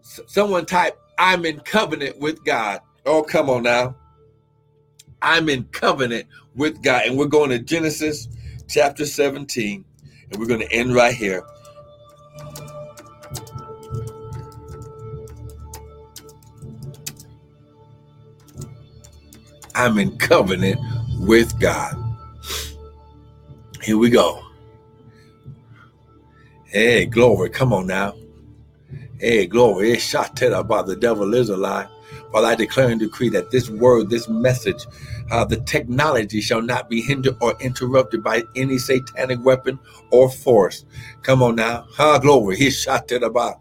S- 0.00 0.20
someone 0.26 0.66
type, 0.66 0.98
I'm 1.18 1.44
in 1.44 1.60
covenant 1.60 2.18
with 2.20 2.44
God. 2.44 2.80
Oh, 3.06 3.22
come 3.22 3.50
on 3.50 3.64
now. 3.64 3.96
I'm 5.20 5.48
in 5.48 5.64
covenant 5.64 6.26
with 6.54 6.82
God. 6.82 7.06
And 7.06 7.18
we're 7.18 7.26
going 7.26 7.50
to 7.50 7.58
Genesis 7.58 8.28
chapter 8.68 9.04
17. 9.04 9.84
And 10.30 10.40
we're 10.40 10.46
going 10.46 10.60
to 10.60 10.72
end 10.72 10.94
right 10.94 11.14
here. 11.14 11.44
I'm 19.74 19.98
in 19.98 20.16
covenant 20.18 20.80
with 21.18 21.58
God. 21.60 21.94
Here 23.82 23.98
we 23.98 24.08
go. 24.08 24.42
Hey, 26.64 27.06
glory. 27.06 27.50
Come 27.50 27.72
on 27.72 27.86
now. 27.86 28.14
Hey, 29.18 29.46
glory. 29.46 29.92
It's 29.92 30.02
shot 30.02 30.40
about 30.42 30.86
the 30.86 30.96
devil 30.96 31.34
is 31.34 31.50
a 31.50 31.56
lie. 31.56 31.88
Father, 32.34 32.48
I 32.48 32.56
declare 32.56 32.88
and 32.88 32.98
decree 32.98 33.28
that 33.28 33.52
this 33.52 33.70
word, 33.70 34.10
this 34.10 34.28
message, 34.28 34.88
uh, 35.30 35.44
the 35.44 35.58
technology 35.60 36.40
shall 36.40 36.60
not 36.60 36.90
be 36.90 37.00
hindered 37.00 37.36
or 37.40 37.54
interrupted 37.60 38.24
by 38.24 38.42
any 38.56 38.76
satanic 38.76 39.38
weapon 39.44 39.78
or 40.10 40.28
force. 40.28 40.84
Come 41.22 41.44
on 41.44 41.54
now. 41.54 41.86
Ha, 41.92 42.18
glory. 42.18 42.56
He's 42.56 42.76
shot 42.76 43.06
to 43.06 43.20
the 43.20 43.26
about. 43.26 43.60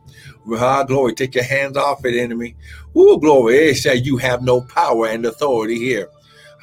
Ha, 0.49 0.86
glory. 0.86 1.13
Take 1.13 1.36
your 1.36 1.43
hands 1.43 1.77
off 1.77 2.03
it, 2.03 2.19
enemy. 2.19 2.55
Ooh, 2.97 3.19
glory. 3.19 3.57
It 3.57 3.75
shall 3.75 3.95
you 3.95 4.17
have 4.17 4.41
no 4.41 4.62
power 4.62 5.05
and 5.05 5.23
authority 5.27 5.77
here. 5.77 6.09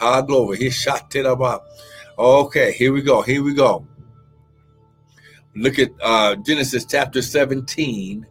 Ha, 0.00 0.22
glory. 0.22 0.56
He's 0.56 0.74
shot 0.74 1.12
to 1.12 1.22
the 1.22 1.30
about. 1.30 1.62
Okay, 2.18 2.72
here 2.72 2.92
we 2.92 3.02
go. 3.02 3.22
Here 3.22 3.44
we 3.44 3.54
go. 3.54 3.86
Look 5.54 5.78
at 5.78 5.92
uh, 6.02 6.34
Genesis 6.34 6.84
chapter 6.86 7.22
17. 7.22 8.26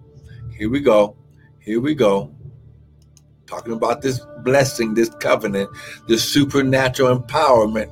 Here 0.57 0.69
we 0.69 0.81
go. 0.81 1.15
Here 1.59 1.79
we 1.79 1.95
go. 1.95 2.35
Talking 3.49 3.73
about 3.73 4.03
this 4.03 4.19
blessing, 4.43 4.93
this 4.93 5.09
covenant, 5.09 5.71
this 6.07 6.23
supernatural 6.23 7.17
empowerment 7.17 7.91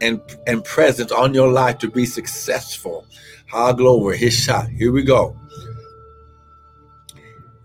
and, 0.00 0.22
and 0.46 0.64
presence 0.64 1.12
on 1.12 1.34
your 1.34 1.52
life 1.52 1.76
to 1.78 1.90
be 1.90 2.06
successful. 2.06 3.06
High 3.46 3.74
glory. 3.74 4.16
His 4.16 4.34
shot. 4.34 4.70
Here 4.70 4.90
we 4.90 5.02
go. 5.02 5.38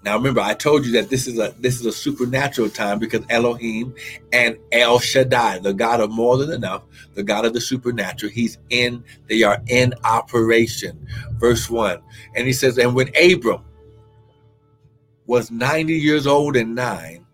Now 0.04 0.18
remember, 0.18 0.42
I 0.42 0.56
told 0.56 0.86
you 0.86 0.92
that 0.94 1.10
this 1.10 1.26
is 1.26 1.40
a 1.40 1.54
this 1.60 1.80
is 1.80 1.86
a 1.86 1.92
supernatural 1.92 2.70
time 2.70 3.00
because 3.00 3.24
Elohim 3.30 3.94
and 4.34 4.58
El 4.74 5.00
Shaddai, 5.00 5.60
the 5.60 5.74
God 5.74 6.02
of 6.02 6.12
more 6.12 6.38
than 6.38 6.52
enough, 6.52 6.84
the 7.14 7.24
God 7.24 7.46
of 7.46 7.54
the 7.54 7.62
supernatural, 7.62 8.32
He's 8.32 8.58
in, 8.72 9.04
they 9.30 9.44
are 9.44 9.62
in 9.68 9.94
operation. 10.04 11.08
Verse 11.34 11.70
1. 11.70 12.02
And 12.36 12.48
he 12.48 12.54
says, 12.54 12.78
And 12.78 12.96
when 12.96 13.10
Abram 13.16 13.64
was 15.32 15.50
90 15.50 15.94
years 15.94 16.28
old 16.28 16.58
and 16.58 16.76
nine, 16.76 17.26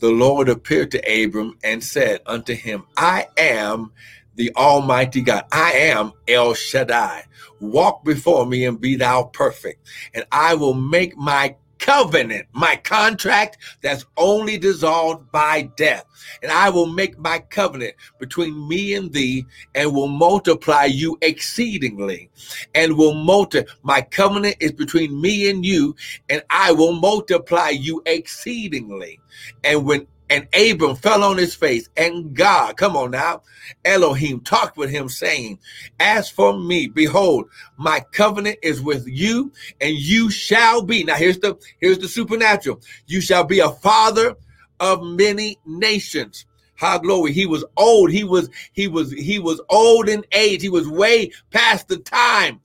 the 0.00 0.10
Lord 0.10 0.48
appeared 0.48 0.90
to 0.90 1.24
Abram 1.24 1.56
and 1.62 1.82
said 1.82 2.20
unto 2.26 2.54
him, 2.54 2.82
I 2.96 3.28
am 3.36 3.92
the 4.34 4.52
Almighty 4.56 5.20
God. 5.20 5.44
I 5.52 5.70
am 5.74 6.12
El 6.26 6.54
Shaddai. 6.54 7.22
Walk 7.60 8.04
before 8.04 8.46
me 8.46 8.64
and 8.64 8.80
be 8.80 8.96
thou 8.96 9.30
perfect, 9.32 9.86
and 10.12 10.24
I 10.32 10.54
will 10.54 10.74
make 10.74 11.16
my 11.16 11.54
covenant, 11.78 12.46
my 12.52 12.76
contract 12.76 13.58
that's 13.82 14.04
only 14.16 14.58
dissolved 14.58 15.30
by 15.32 15.62
death. 15.76 16.04
And 16.42 16.50
I 16.50 16.70
will 16.70 16.86
make 16.86 17.18
my 17.18 17.38
covenant 17.38 17.94
between 18.18 18.68
me 18.68 18.94
and 18.94 19.12
thee 19.12 19.46
and 19.74 19.94
will 19.94 20.08
multiply 20.08 20.84
you 20.84 21.18
exceedingly 21.22 22.30
and 22.74 22.96
will 22.96 23.14
multiply. 23.14 23.72
My 23.82 24.00
covenant 24.02 24.56
is 24.60 24.72
between 24.72 25.20
me 25.20 25.50
and 25.50 25.64
you 25.64 25.94
and 26.28 26.42
I 26.50 26.72
will 26.72 26.92
multiply 26.92 27.70
you 27.70 28.02
exceedingly. 28.06 29.20
And 29.64 29.84
when 29.84 30.06
and 30.28 30.48
Abram 30.54 30.96
fell 30.96 31.22
on 31.22 31.36
his 31.36 31.54
face, 31.54 31.88
and 31.96 32.34
God, 32.34 32.76
come 32.76 32.96
on 32.96 33.12
now, 33.12 33.42
Elohim 33.84 34.40
talked 34.40 34.76
with 34.76 34.90
him, 34.90 35.08
saying, 35.08 35.58
As 36.00 36.28
for 36.28 36.58
me, 36.58 36.88
behold, 36.88 37.48
my 37.76 38.00
covenant 38.12 38.58
is 38.62 38.82
with 38.82 39.06
you, 39.06 39.52
and 39.80 39.94
you 39.94 40.30
shall 40.30 40.82
be. 40.82 41.04
Now 41.04 41.14
here's 41.14 41.38
the 41.38 41.56
here's 41.80 41.98
the 41.98 42.08
supernatural. 42.08 42.80
You 43.06 43.20
shall 43.20 43.44
be 43.44 43.60
a 43.60 43.70
father 43.70 44.34
of 44.80 45.02
many 45.02 45.58
nations. 45.64 46.46
How 46.74 46.98
glory. 46.98 47.32
He 47.32 47.46
was 47.46 47.64
old. 47.78 48.10
He 48.10 48.22
was, 48.22 48.50
he 48.72 48.86
was, 48.86 49.10
he 49.10 49.38
was 49.38 49.62
old 49.70 50.10
in 50.10 50.24
age. 50.32 50.60
He 50.60 50.68
was 50.68 50.86
way 50.86 51.30
past 51.50 51.88
the 51.88 51.96
time 51.96 52.60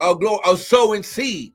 of 0.00 0.18
glory 0.20 0.40
of 0.44 0.60
sowing 0.60 1.04
seed 1.04 1.52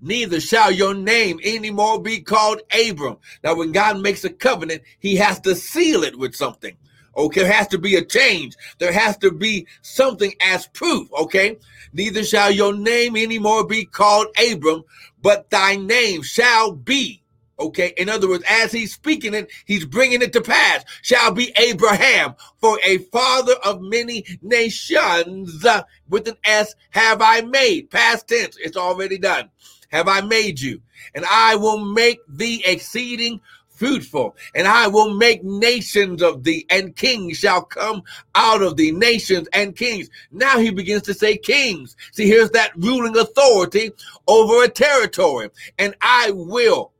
neither 0.00 0.40
shall 0.40 0.70
your 0.70 0.94
name 0.94 1.40
anymore 1.44 2.00
be 2.00 2.20
called 2.20 2.60
Abram. 2.72 3.16
Now, 3.44 3.54
when 3.54 3.72
God 3.72 4.00
makes 4.00 4.24
a 4.24 4.30
covenant, 4.30 4.82
he 4.98 5.16
has 5.16 5.40
to 5.40 5.54
seal 5.54 6.04
it 6.04 6.18
with 6.18 6.34
something. 6.34 6.76
Okay, 7.16 7.42
there 7.42 7.52
has 7.52 7.68
to 7.68 7.78
be 7.78 7.96
a 7.96 8.04
change. 8.04 8.56
There 8.78 8.92
has 8.92 9.16
to 9.18 9.32
be 9.32 9.66
something 9.82 10.32
as 10.40 10.68
proof. 10.68 11.08
Okay, 11.12 11.58
neither 11.92 12.24
shall 12.24 12.50
your 12.50 12.74
name 12.74 13.16
anymore 13.16 13.66
be 13.66 13.84
called 13.84 14.28
Abram, 14.50 14.84
but 15.20 15.50
thy 15.50 15.76
name 15.76 16.22
shall 16.22 16.72
be. 16.72 17.22
Okay, 17.58 17.92
in 17.98 18.08
other 18.08 18.26
words, 18.26 18.44
as 18.48 18.72
he's 18.72 18.94
speaking 18.94 19.34
it, 19.34 19.50
he's 19.66 19.84
bringing 19.84 20.22
it 20.22 20.32
to 20.32 20.40
pass. 20.40 20.82
Shall 21.02 21.32
be 21.32 21.52
Abraham, 21.58 22.34
for 22.58 22.78
a 22.82 22.98
father 22.98 23.54
of 23.64 23.82
many 23.82 24.24
nations 24.40 25.66
with 26.08 26.26
an 26.26 26.36
S 26.44 26.74
have 26.90 27.20
I 27.20 27.42
made. 27.42 27.90
Past 27.90 28.28
tense, 28.28 28.56
it's 28.58 28.78
already 28.78 29.18
done 29.18 29.50
have 29.90 30.08
I 30.08 30.20
made 30.20 30.60
you, 30.60 30.80
and 31.14 31.24
I 31.30 31.56
will 31.56 31.78
make 31.78 32.20
thee 32.28 32.62
exceeding 32.66 33.40
fruitful, 33.68 34.36
and 34.54 34.68
I 34.68 34.88
will 34.88 35.14
make 35.14 35.42
nations 35.42 36.22
of 36.22 36.44
thee, 36.44 36.66
and 36.68 36.94
kings 36.94 37.38
shall 37.38 37.62
come 37.62 38.02
out 38.34 38.62
of 38.62 38.76
thee, 38.76 38.92
nations 38.92 39.48
and 39.54 39.74
kings. 39.74 40.10
Now 40.30 40.58
he 40.58 40.70
begins 40.70 41.02
to 41.02 41.14
say 41.14 41.38
kings. 41.38 41.96
See, 42.12 42.28
here's 42.28 42.50
that 42.50 42.76
ruling 42.76 43.16
authority 43.16 43.92
over 44.28 44.64
a 44.64 44.68
territory, 44.68 45.48
and 45.78 45.94
I 46.02 46.30
will 46.32 46.92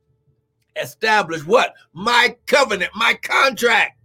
establish 0.80 1.44
what? 1.44 1.74
My 1.92 2.34
covenant, 2.46 2.92
my 2.94 3.14
contract. 3.14 3.99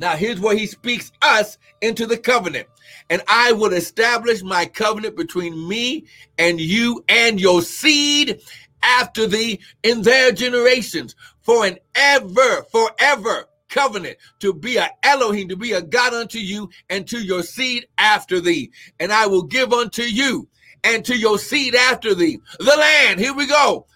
Now, 0.00 0.16
here's 0.16 0.40
where 0.40 0.56
he 0.56 0.66
speaks 0.66 1.12
us 1.20 1.58
into 1.82 2.06
the 2.06 2.16
covenant 2.16 2.66
and 3.10 3.20
I 3.28 3.52
will 3.52 3.74
establish 3.74 4.42
my 4.42 4.64
covenant 4.64 5.14
between 5.14 5.68
me 5.68 6.06
and 6.38 6.58
you 6.58 7.04
and 7.06 7.38
your 7.38 7.60
seed 7.60 8.40
after 8.82 9.26
thee 9.26 9.60
in 9.82 10.00
their 10.00 10.32
generations 10.32 11.14
for 11.42 11.66
an 11.66 11.78
ever, 11.94 12.62
forever 12.72 13.46
covenant 13.68 14.16
to 14.38 14.54
be 14.54 14.78
a 14.78 14.88
Elohim, 15.02 15.48
to 15.48 15.56
be 15.56 15.72
a 15.72 15.82
God 15.82 16.14
unto 16.14 16.38
you 16.38 16.70
and 16.88 17.06
to 17.08 17.18
your 17.18 17.42
seed 17.42 17.86
after 17.98 18.40
thee. 18.40 18.70
And 19.00 19.12
I 19.12 19.26
will 19.26 19.42
give 19.42 19.72
unto 19.72 20.02
you 20.02 20.48
and 20.82 21.04
to 21.04 21.16
your 21.16 21.38
seed 21.38 21.74
after 21.74 22.14
thee 22.14 22.40
the 22.58 22.76
land. 22.76 23.20
Here 23.20 23.34
we 23.34 23.46
go 23.46 23.86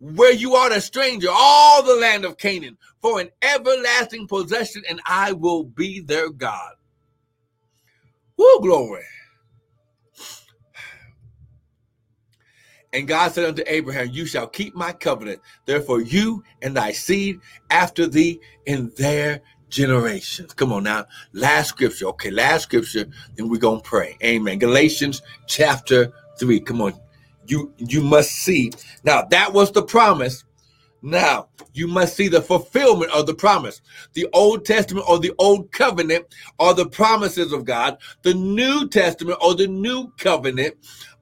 where 0.00 0.32
you 0.32 0.54
are 0.54 0.72
a 0.72 0.80
stranger, 0.80 1.28
all 1.30 1.82
the 1.82 1.96
land 1.96 2.24
of 2.24 2.38
Canaan, 2.38 2.76
for 3.00 3.20
an 3.20 3.30
everlasting 3.42 4.26
possession, 4.26 4.82
and 4.88 5.00
I 5.06 5.32
will 5.32 5.64
be 5.64 6.00
their 6.00 6.30
God. 6.30 6.72
Woo, 8.36 8.60
glory. 8.60 9.04
And 12.92 13.06
God 13.06 13.32
said 13.32 13.44
unto 13.44 13.62
Abraham, 13.66 14.08
You 14.10 14.26
shall 14.26 14.48
keep 14.48 14.74
my 14.74 14.92
covenant, 14.92 15.40
therefore 15.66 16.00
you 16.00 16.42
and 16.62 16.76
thy 16.76 16.92
seed 16.92 17.38
after 17.70 18.06
thee 18.06 18.40
in 18.66 18.90
their 18.96 19.42
generations. 19.68 20.52
Come 20.54 20.72
on 20.72 20.84
now. 20.84 21.06
Last 21.32 21.68
scripture. 21.68 22.06
Okay, 22.06 22.30
last 22.30 22.64
scripture, 22.64 23.06
then 23.36 23.48
we're 23.48 23.58
going 23.60 23.80
to 23.80 23.88
pray. 23.88 24.16
Amen. 24.24 24.58
Galatians 24.58 25.22
chapter 25.46 26.12
3. 26.38 26.60
Come 26.60 26.80
on. 26.80 26.94
You 27.50 27.74
you 27.78 28.00
must 28.00 28.30
see. 28.30 28.72
Now, 29.02 29.22
that 29.30 29.52
was 29.52 29.72
the 29.72 29.82
promise. 29.82 30.44
Now, 31.02 31.48
you 31.72 31.88
must 31.88 32.14
see 32.14 32.28
the 32.28 32.42
fulfillment 32.42 33.10
of 33.10 33.26
the 33.26 33.34
promise. 33.34 33.80
The 34.12 34.28
Old 34.32 34.64
Testament 34.64 35.06
or 35.08 35.18
the 35.18 35.32
Old 35.38 35.72
Covenant 35.72 36.26
are 36.60 36.74
the 36.74 36.86
promises 36.86 37.52
of 37.52 37.64
God. 37.64 37.98
The 38.22 38.34
New 38.34 38.88
Testament 38.88 39.38
or 39.42 39.54
the 39.54 39.66
New 39.66 40.12
Covenant 40.18 40.76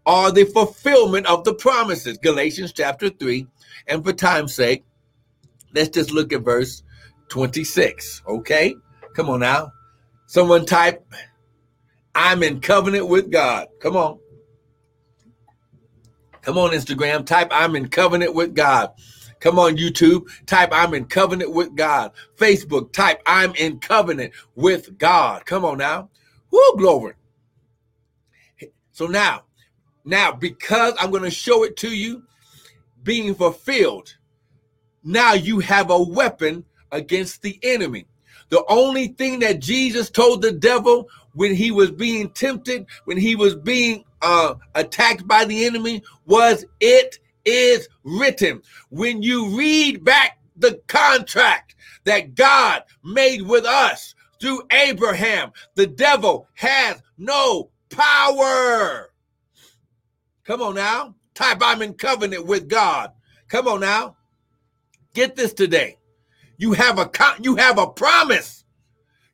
are 0.04 0.30
the 0.30 0.44
fulfillment 0.44 1.26
of 1.26 1.44
the 1.44 1.54
promises. 1.54 2.18
Galatians 2.18 2.72
chapter 2.72 3.08
3. 3.08 3.46
And 3.86 4.04
for 4.04 4.12
time's 4.12 4.54
sake, 4.54 4.84
let's 5.74 5.90
just 5.90 6.10
look 6.10 6.32
at 6.32 6.42
verse 6.42 6.82
26. 7.28 8.22
Okay? 8.26 8.74
Come 9.14 9.30
on 9.30 9.40
now. 9.40 9.72
Someone 10.26 10.66
type, 10.66 11.06
I'm 12.14 12.42
in 12.42 12.60
covenant 12.60 13.08
with 13.08 13.30
God. 13.30 13.68
Come 13.80 13.96
on. 13.96 14.18
Come 16.48 16.56
on, 16.56 16.70
Instagram. 16.70 17.26
Type, 17.26 17.48
I'm 17.50 17.76
in 17.76 17.90
covenant 17.90 18.32
with 18.32 18.54
God. 18.54 18.94
Come 19.38 19.58
on, 19.58 19.76
YouTube. 19.76 20.26
Type, 20.46 20.70
I'm 20.72 20.94
in 20.94 21.04
covenant 21.04 21.52
with 21.52 21.76
God. 21.76 22.12
Facebook, 22.36 22.90
type, 22.94 23.20
I'm 23.26 23.54
in 23.56 23.80
covenant 23.80 24.32
with 24.54 24.96
God. 24.96 25.44
Come 25.44 25.66
on 25.66 25.76
now. 25.76 26.08
Woo, 26.50 26.76
glory. 26.78 27.12
So 28.92 29.06
now, 29.06 29.42
now, 30.06 30.32
because 30.32 30.94
I'm 30.98 31.10
going 31.10 31.22
to 31.22 31.30
show 31.30 31.64
it 31.64 31.76
to 31.76 31.94
you 31.94 32.22
being 33.02 33.34
fulfilled, 33.34 34.16
now 35.04 35.34
you 35.34 35.58
have 35.58 35.90
a 35.90 36.02
weapon 36.02 36.64
against 36.92 37.42
the 37.42 37.58
enemy. 37.62 38.06
The 38.48 38.64
only 38.70 39.08
thing 39.08 39.40
that 39.40 39.60
Jesus 39.60 40.08
told 40.08 40.40
the 40.40 40.52
devil 40.52 41.10
when 41.34 41.54
he 41.54 41.70
was 41.70 41.90
being 41.90 42.30
tempted, 42.30 42.86
when 43.04 43.18
he 43.18 43.36
was 43.36 43.54
being 43.54 44.04
uh, 44.22 44.54
attacked 44.74 45.26
by 45.26 45.44
the 45.44 45.64
enemy, 45.64 46.02
was 46.26 46.64
it 46.80 47.18
is 47.44 47.88
written. 48.04 48.62
When 48.90 49.22
you 49.22 49.56
read 49.56 50.04
back 50.04 50.38
the 50.56 50.80
contract 50.86 51.76
that 52.04 52.34
God 52.34 52.82
made 53.04 53.42
with 53.42 53.64
us 53.64 54.14
through 54.40 54.62
Abraham, 54.70 55.52
the 55.74 55.86
devil 55.86 56.48
has 56.54 57.02
no 57.16 57.70
power. 57.90 59.10
Come 60.44 60.62
on 60.62 60.74
now. 60.74 61.14
Type 61.34 61.58
I'm 61.60 61.82
in 61.82 61.94
covenant 61.94 62.46
with 62.46 62.68
God. 62.68 63.12
Come 63.48 63.68
on 63.68 63.80
now. 63.80 64.16
Get 65.14 65.36
this 65.36 65.52
today. 65.52 65.96
You 66.56 66.72
have 66.72 66.98
a 66.98 67.10
you 67.40 67.56
have 67.56 67.78
a 67.78 67.86
promise. 67.86 68.64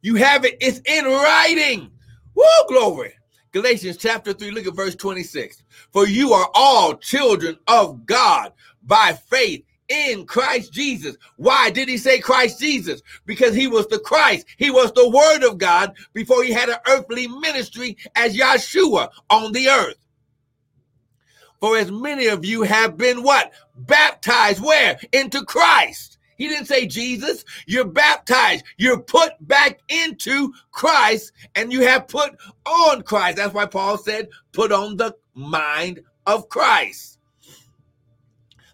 You 0.03 0.17
have 0.17 0.45
it. 0.45 0.57
It's 0.61 0.81
in 0.85 1.05
writing. 1.07 1.91
Woo, 2.35 2.45
glory. 2.69 3.15
Galatians 3.55 3.97
chapter 3.97 4.33
3, 4.33 4.51
look 4.51 4.67
at 4.67 4.75
verse 4.75 4.97
26. 4.97 5.63
For 5.93 6.09
you 6.09 6.33
are 6.33 6.51
all 6.55 6.97
children 6.97 7.57
of 7.69 8.05
God 8.05 8.53
by 8.83 9.13
faith 9.13 9.65
in 9.89 10.27
Christ 10.27 10.73
Jesus. 10.73 11.17
Why 11.37 11.71
did 11.71 11.89
he 11.89 11.97
say 11.97 12.19
Christ 12.19 12.59
Jesus? 12.59 13.01
Because 13.27 13.55
he 13.55 13.69
was 13.69 13.87
the 13.87 14.01
Christ. 14.01 14.47
He 14.57 14.73
was 14.73 14.91
the 14.91 15.09
word 15.09 15.49
of 15.49 15.59
God 15.59 15.95
before 16.15 16.43
he 16.43 16.51
had 16.51 16.69
an 16.69 16.79
earthly 16.89 17.29
ministry 17.29 17.97
as 18.17 18.37
Yeshua 18.37 19.11
on 19.31 19.53
the 19.53 19.69
earth. 19.69 20.05
For 21.61 21.79
as 21.79 21.93
many 21.93 22.27
of 22.27 22.45
you 22.45 22.63
have 22.63 22.97
been 22.97 23.23
what? 23.23 23.53
Baptized 23.77 24.65
where? 24.65 24.99
Into 25.13 25.45
Christ. 25.45 26.14
He 26.37 26.49
didn't 26.49 26.67
say 26.67 26.87
Jesus. 26.87 27.45
You're 27.67 27.87
baptized. 27.87 28.65
You're 28.77 29.01
put 29.01 29.33
back 29.41 29.81
into 29.89 30.53
Christ 30.71 31.33
and 31.55 31.73
you 31.73 31.83
have 31.83 32.09
put 32.09 32.37
on 32.67 33.03
Christ. 33.03 33.37
That's 33.37 33.55
why 33.55 33.67
Paul 33.67 33.99
said, 33.99 34.29
put 34.53 34.73
on 34.73 34.97
the 34.97 35.15
mind 35.35 36.01
of 36.27 36.49
Christ. 36.49 37.19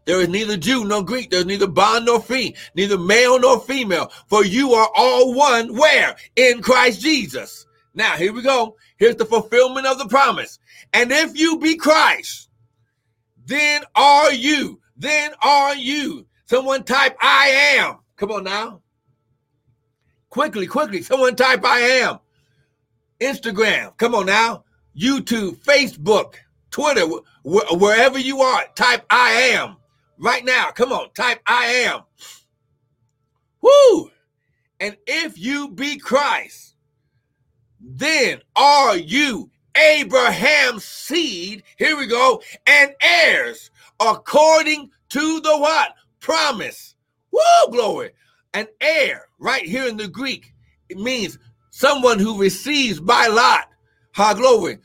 There 0.06 0.20
is 0.20 0.28
neither 0.28 0.56
Jew 0.56 0.84
nor 0.84 1.04
Greek. 1.04 1.30
There's 1.30 1.46
neither 1.46 1.68
bond 1.68 2.06
nor 2.06 2.20
free, 2.20 2.56
neither 2.74 2.98
male 2.98 3.38
nor 3.38 3.61
female. 3.61 4.11
For 4.28 4.44
you 4.44 4.72
are 4.72 4.90
all 4.96 5.34
one. 5.34 5.76
Where? 5.76 6.16
In 6.36 6.62
Christ 6.62 7.00
Jesus. 7.00 7.66
Now, 7.94 8.16
here 8.16 8.32
we 8.32 8.42
go. 8.42 8.76
Here's 8.96 9.16
the 9.16 9.24
fulfillment 9.24 9.86
of 9.86 9.98
the 9.98 10.08
promise. 10.08 10.58
And 10.92 11.12
if 11.12 11.38
you 11.38 11.58
be 11.58 11.76
Christ, 11.76 12.48
then 13.46 13.82
are 13.94 14.32
you. 14.32 14.80
Then 14.96 15.32
are 15.42 15.74
you. 15.74 16.26
Someone 16.51 16.82
type 16.82 17.16
I 17.20 17.76
am. 17.78 17.98
Come 18.16 18.32
on 18.32 18.42
now. 18.42 18.80
Quickly, 20.30 20.66
quickly. 20.66 21.01
Someone 21.01 21.36
type 21.36 21.64
I 21.64 21.78
am. 21.78 22.18
Instagram. 23.20 23.96
Come 23.98 24.16
on 24.16 24.26
now. 24.26 24.64
YouTube, 25.01 25.62
Facebook, 25.62 26.34
Twitter, 26.72 27.07
wh- 27.44 27.80
wherever 27.80 28.18
you 28.18 28.40
are, 28.40 28.64
type 28.74 29.07
I 29.11 29.30
am. 29.53 29.76
Right 30.18 30.44
now. 30.44 30.72
Come 30.72 30.90
on. 30.90 31.12
Type 31.12 31.38
I 31.46 31.66
am. 31.66 32.01
Whoo. 33.61 34.11
And 34.80 34.96
if 35.07 35.38
you 35.38 35.70
be 35.70 35.98
Christ, 35.98 36.74
then 37.80 38.40
are 38.57 38.96
you 38.96 39.53
Abraham's 39.76 40.82
seed, 40.84 41.62
here 41.76 41.96
we 41.96 42.09
go, 42.09 42.42
and 42.66 42.90
heirs 43.01 43.70
according 44.01 44.90
to 45.11 45.40
the 45.42 45.57
what? 45.57 45.94
Promise. 46.20 46.94
Woo, 47.32 47.40
glory. 47.70 48.10
An 48.54 48.66
heir, 48.80 49.26
right 49.38 49.64
here 49.64 49.86
in 49.86 49.96
the 49.96 50.08
Greek, 50.08 50.52
it 50.88 50.98
means 50.98 51.38
someone 51.70 52.18
who 52.18 52.40
receives 52.40 53.00
by 53.00 53.26
lot. 53.28 53.68
Ha, 54.14 54.34
glory 54.34 54.78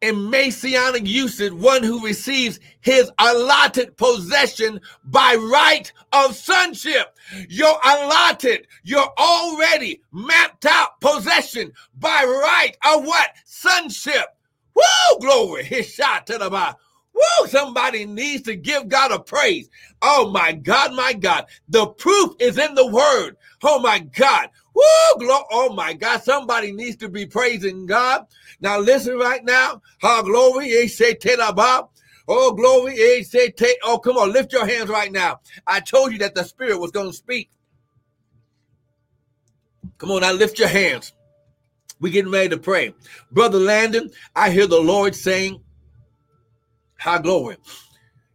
in 0.00 0.30
messianic 0.30 1.06
usage, 1.06 1.52
one 1.52 1.82
who 1.82 2.04
receives 2.04 2.58
his 2.80 3.10
allotted 3.18 3.96
possession 3.96 4.80
by 5.04 5.34
right 5.34 5.92
of 6.12 6.34
sonship. 6.34 7.16
Your 7.48 7.76
allotted, 7.84 8.66
your 8.82 9.06
already 9.18 10.00
mapped 10.12 10.64
out 10.64 11.00
possession 11.00 11.72
by 11.98 12.24
right 12.24 12.76
of 12.86 13.04
what? 13.04 13.30
Sonship. 13.44 14.26
Woo, 14.74 15.18
glory. 15.20 15.64
His 15.64 15.92
shot 15.92 16.26
to 16.28 16.38
the 16.38 16.48
bottom. 16.48 16.76
Woo, 17.20 17.48
somebody 17.48 18.06
needs 18.06 18.44
to 18.44 18.56
give 18.56 18.88
God 18.88 19.12
a 19.12 19.20
praise. 19.20 19.68
Oh 20.02 20.30
my 20.30 20.52
God, 20.52 20.94
my 20.94 21.12
God. 21.12 21.46
The 21.68 21.86
proof 21.86 22.34
is 22.40 22.58
in 22.58 22.74
the 22.74 22.86
word. 22.86 23.36
Oh 23.62 23.78
my 23.80 23.98
God. 24.00 24.48
Woo, 24.74 25.18
glory. 25.18 25.44
Oh 25.50 25.74
my 25.74 25.92
God. 25.92 26.22
Somebody 26.22 26.72
needs 26.72 26.96
to 26.98 27.08
be 27.08 27.26
praising 27.26 27.86
God. 27.86 28.26
Now 28.60 28.78
listen 28.78 29.18
right 29.18 29.44
now. 29.44 29.82
How 30.00 30.22
glory. 30.22 30.68
Is 30.68 30.96
say 30.96 31.16
Oh, 32.28 32.52
glory. 32.52 32.94
is 32.94 33.30
say 33.30 33.52
Oh, 33.84 33.98
come 33.98 34.16
on. 34.16 34.32
Lift 34.32 34.52
your 34.52 34.66
hands 34.66 34.88
right 34.88 35.12
now. 35.12 35.40
I 35.66 35.80
told 35.80 36.12
you 36.12 36.18
that 36.18 36.34
the 36.34 36.44
Spirit 36.44 36.80
was 36.80 36.90
going 36.90 37.10
to 37.10 37.16
speak. 37.16 37.50
Come 39.98 40.12
on 40.12 40.22
now. 40.22 40.32
Lift 40.32 40.58
your 40.58 40.68
hands. 40.68 41.12
We're 42.00 42.12
getting 42.12 42.32
ready 42.32 42.48
to 42.50 42.56
pray. 42.58 42.94
Brother 43.30 43.58
Landon, 43.58 44.10
I 44.34 44.50
hear 44.50 44.66
the 44.66 44.80
Lord 44.80 45.14
saying, 45.14 45.60
How 47.00 47.18
glory. 47.18 47.56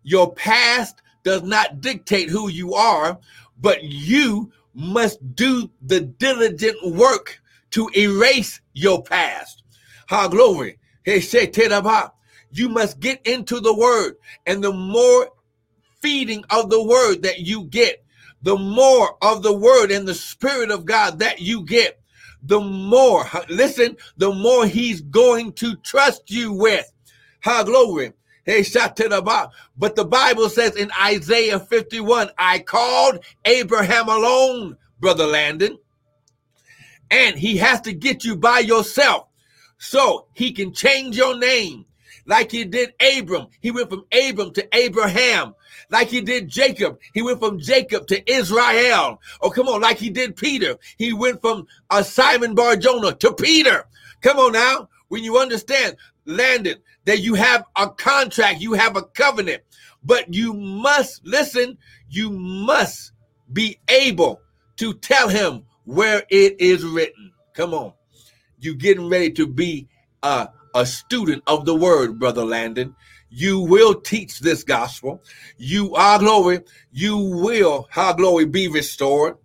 Your 0.02 0.34
past 0.34 1.04
does 1.24 1.44
not 1.44 1.82
dictate 1.82 2.30
who 2.30 2.50
you 2.50 2.74
are, 2.74 3.20
but 3.62 3.84
you 3.84 4.52
must 4.74 5.36
do 5.36 5.70
the 5.84 6.02
diligent 6.02 6.76
work 6.84 7.40
to 7.70 7.92
erase 7.96 8.60
your 8.74 9.04
past. 9.04 9.62
Ha 10.10 10.28
glory. 10.28 10.80
You 11.06 12.70
must 12.70 13.00
get 13.00 13.28
into 13.28 13.60
the 13.60 13.76
word. 13.76 14.16
And 14.48 14.64
the 14.64 14.74
more 14.74 15.30
feeding 16.02 16.44
of 16.50 16.72
the 16.72 16.82
word 16.82 17.22
that 17.22 17.42
you 17.42 17.66
get, 17.66 18.04
the 18.42 18.58
more 18.58 19.16
of 19.22 19.44
the 19.44 19.54
word 19.54 19.92
and 19.92 20.08
the 20.08 20.16
spirit 20.16 20.72
of 20.72 20.86
God 20.86 21.20
that 21.20 21.40
you 21.40 21.64
get, 21.64 22.02
the 22.42 22.60
more, 22.60 23.30
listen, 23.48 23.96
the 24.18 24.34
more 24.34 24.66
he's 24.66 25.02
going 25.02 25.54
to 25.54 25.76
trust 25.78 26.32
you 26.32 26.52
with. 26.52 26.92
Ha 27.44 27.62
glory. 27.62 28.14
Hey, 28.46 28.62
shot 28.62 28.96
to 28.98 29.10
the 29.10 29.24
bar. 29.24 29.50
But 29.76 29.96
the 29.96 30.06
Bible 30.06 30.50
says 30.50 30.76
in 30.76 30.92
Isaiah 31.02 31.60
51, 31.60 32.30
I 32.38 32.60
called 32.60 33.26
Abraham 33.44 34.08
alone, 34.08 34.78
Brother 35.00 35.26
Landon. 35.26 35.80
And 37.10 37.38
he 37.38 37.58
has 37.58 37.82
to 37.82 37.94
get 37.94 38.24
you 38.24 38.36
by 38.36 38.60
yourself 38.60 39.28
so 39.80 40.28
he 40.34 40.52
can 40.52 40.74
change 40.74 41.18
your 41.18 41.38
name. 41.38 41.86
Like 42.28 42.52
he 42.52 42.66
did 42.66 42.94
Abram. 43.00 43.48
He 43.62 43.72
went 43.72 43.90
from 43.90 44.06
Abram 44.12 44.52
to 44.54 44.76
Abraham. 44.76 45.56
Like 45.90 46.10
he 46.10 46.22
did 46.22 46.48
Jacob. 46.48 47.00
He 47.14 47.22
went 47.22 47.40
from 47.40 47.60
Jacob 47.60 48.08
to 48.08 48.32
Israel. 48.32 49.22
Oh, 49.42 49.50
come 49.50 49.68
on. 49.68 49.82
Like 49.82 49.98
he 49.98 50.10
did 50.10 50.36
Peter. 50.36 50.78
He 50.98 51.14
went 51.14 51.42
from 51.42 51.68
uh, 51.90 52.04
Simon 52.04 52.54
Barjona 52.56 53.14
to 53.14 53.34
Peter. 53.34 53.86
Come 54.22 54.38
on 54.38 54.54
now. 54.54 54.90
When 55.08 55.24
you 55.24 55.38
understand, 55.38 55.98
Landon, 56.26 56.78
that 57.06 57.20
you 57.22 57.36
have 57.36 57.66
a 57.78 57.90
contract, 57.90 58.62
you 58.62 58.74
have 58.74 58.98
a 58.98 59.04
covenant, 59.04 59.64
but 60.04 60.34
you 60.34 60.54
must 60.54 61.26
listen, 61.26 61.78
you 62.10 62.30
must 62.32 63.14
be 63.54 63.80
able 63.90 64.42
to 64.78 64.94
tell 64.96 65.30
him 65.30 65.64
where 65.86 66.24
it 66.30 66.60
is 66.60 66.84
written. 66.86 67.32
Come 67.54 67.74
on. 67.74 67.94
you're 68.60 68.76
getting 68.76 69.10
ready 69.10 69.32
to 69.32 69.48
be 69.48 69.88
a, 70.24 70.50
a 70.76 70.86
student 70.86 71.44
of 71.48 71.66
the 71.66 71.76
word, 71.76 72.20
Brother 72.20 72.46
Landon. 72.46 72.96
You 73.30 73.62
will 73.62 73.96
teach 74.02 74.40
this 74.40 74.64
gospel. 74.64 75.24
You 75.58 75.96
are 75.96 76.20
glory. 76.20 76.62
You 76.92 77.18
will, 77.18 77.88
how 77.90 78.14
glory, 78.14 78.46
be 78.46 78.68
restored. 78.68 79.38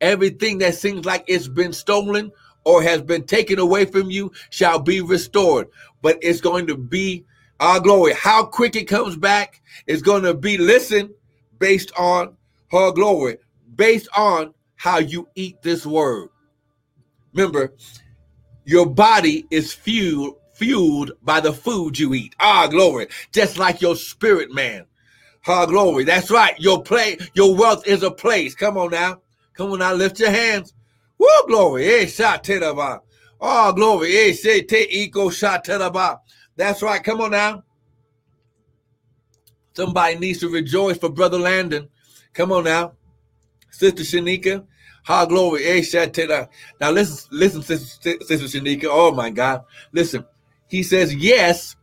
Everything 0.00 0.58
that 0.58 0.74
seems 0.74 1.06
like 1.06 1.24
it's 1.28 1.48
been 1.48 1.72
stolen 1.72 2.32
or 2.64 2.82
has 2.82 3.02
been 3.02 3.24
taken 3.24 3.58
away 3.58 3.84
from 3.84 4.10
you 4.10 4.32
shall 4.50 4.78
be 4.78 5.00
restored. 5.00 5.68
But 6.00 6.18
it's 6.22 6.40
going 6.40 6.66
to 6.68 6.76
be 6.76 7.24
our 7.60 7.80
glory. 7.80 8.12
How 8.14 8.44
quick 8.44 8.76
it 8.76 8.84
comes 8.84 9.16
back 9.16 9.60
is 9.86 10.02
going 10.02 10.22
to 10.24 10.34
be, 10.34 10.58
listen, 10.58 11.14
based 11.58 11.92
on 11.96 12.36
her 12.70 12.90
glory, 12.92 13.38
based 13.76 14.08
on 14.16 14.54
how 14.76 14.98
you 14.98 15.28
eat 15.34 15.62
this 15.62 15.86
word. 15.86 16.28
Remember, 17.32 17.72
your 18.64 18.86
body 18.86 19.46
is 19.50 19.72
fueled 19.72 20.36
fueled 20.54 21.12
by 21.22 21.40
the 21.40 21.52
food 21.52 21.98
you 21.98 22.14
eat. 22.14 22.36
Ah, 22.38 22.68
glory. 22.68 23.08
Just 23.32 23.58
like 23.58 23.80
your 23.80 23.96
spirit 23.96 24.52
man. 24.52 24.84
Ah, 25.46 25.66
glory. 25.66 26.04
That's 26.04 26.30
right. 26.30 26.54
Your 26.60 26.82
play, 26.82 27.18
your 27.34 27.56
wealth 27.56 27.86
is 27.86 28.02
a 28.02 28.10
place. 28.10 28.54
Come 28.54 28.76
on 28.76 28.90
now. 28.90 29.20
Come 29.54 29.72
on 29.72 29.80
now. 29.80 29.92
Lift 29.92 30.20
your 30.20 30.30
hands. 30.30 30.74
Woo, 31.22 31.46
glory. 31.46 31.86
Eh, 31.86 32.10
Oh, 33.40 33.72
glory. 33.72 34.16
Eh, 34.16 34.32
That's 36.56 36.82
right. 36.82 37.04
Come 37.04 37.20
on 37.20 37.30
now. 37.30 37.62
Somebody 39.74 40.18
needs 40.18 40.40
to 40.40 40.48
rejoice 40.48 40.98
for 40.98 41.08
Brother 41.10 41.38
Landon. 41.38 41.88
Come 42.32 42.50
on 42.50 42.64
now. 42.64 42.94
Sister 43.70 44.02
Shanika. 44.02 44.66
Ha 45.04 45.24
glory. 45.26 45.64
Eh, 45.64 45.82
Now 46.80 46.90
listen, 46.90 47.28
listen, 47.30 47.62
Sister, 47.62 48.14
Sister 48.20 48.58
Shanika. 48.58 48.86
Oh 48.90 49.12
my 49.12 49.30
God. 49.30 49.62
Listen. 49.92 50.24
He 50.68 50.82
says, 50.82 51.14
yes, 51.14 51.76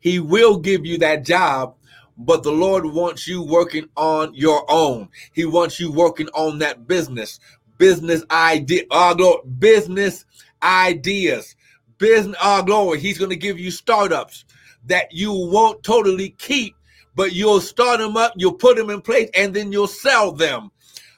he 0.00 0.18
will 0.18 0.58
give 0.58 0.86
you 0.86 0.98
that 0.98 1.24
job, 1.24 1.74
but 2.16 2.42
the 2.42 2.50
Lord 2.50 2.86
wants 2.86 3.28
you 3.28 3.42
working 3.42 3.88
on 3.96 4.34
your 4.34 4.64
own. 4.70 5.08
He 5.32 5.44
wants 5.44 5.78
you 5.78 5.92
working 5.92 6.28
on 6.28 6.58
that 6.58 6.86
business, 6.86 7.38
business 7.78 8.24
idea, 8.30 8.82
uh, 8.90 9.14
glory, 9.14 9.40
business 9.58 10.24
ideas, 10.62 11.56
business, 11.98 12.36
uh, 12.40 12.62
glory. 12.62 13.00
He's 13.00 13.18
going 13.18 13.30
to 13.30 13.36
give 13.36 13.58
you 13.58 13.70
startups 13.70 14.44
that 14.86 15.12
you 15.12 15.32
won't 15.32 15.82
totally 15.82 16.30
keep, 16.30 16.74
but 17.14 17.32
you'll 17.32 17.60
start 17.60 18.00
them 18.00 18.16
up, 18.16 18.32
you'll 18.36 18.54
put 18.54 18.76
them 18.76 18.90
in 18.90 19.00
place, 19.00 19.30
and 19.34 19.54
then 19.54 19.72
you'll 19.72 19.86
sell 19.86 20.32
them. 20.32 20.70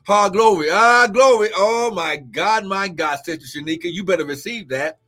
Ah, 0.08 0.28
glory, 0.28 0.68
ah, 0.70 1.06
glory. 1.06 1.50
Oh 1.54 1.90
my 1.92 2.16
God, 2.16 2.64
my 2.64 2.88
God, 2.88 3.20
Sister 3.24 3.60
Shanika, 3.60 3.84
you 3.84 4.02
better 4.02 4.24
receive 4.24 4.68
that. 4.70 4.98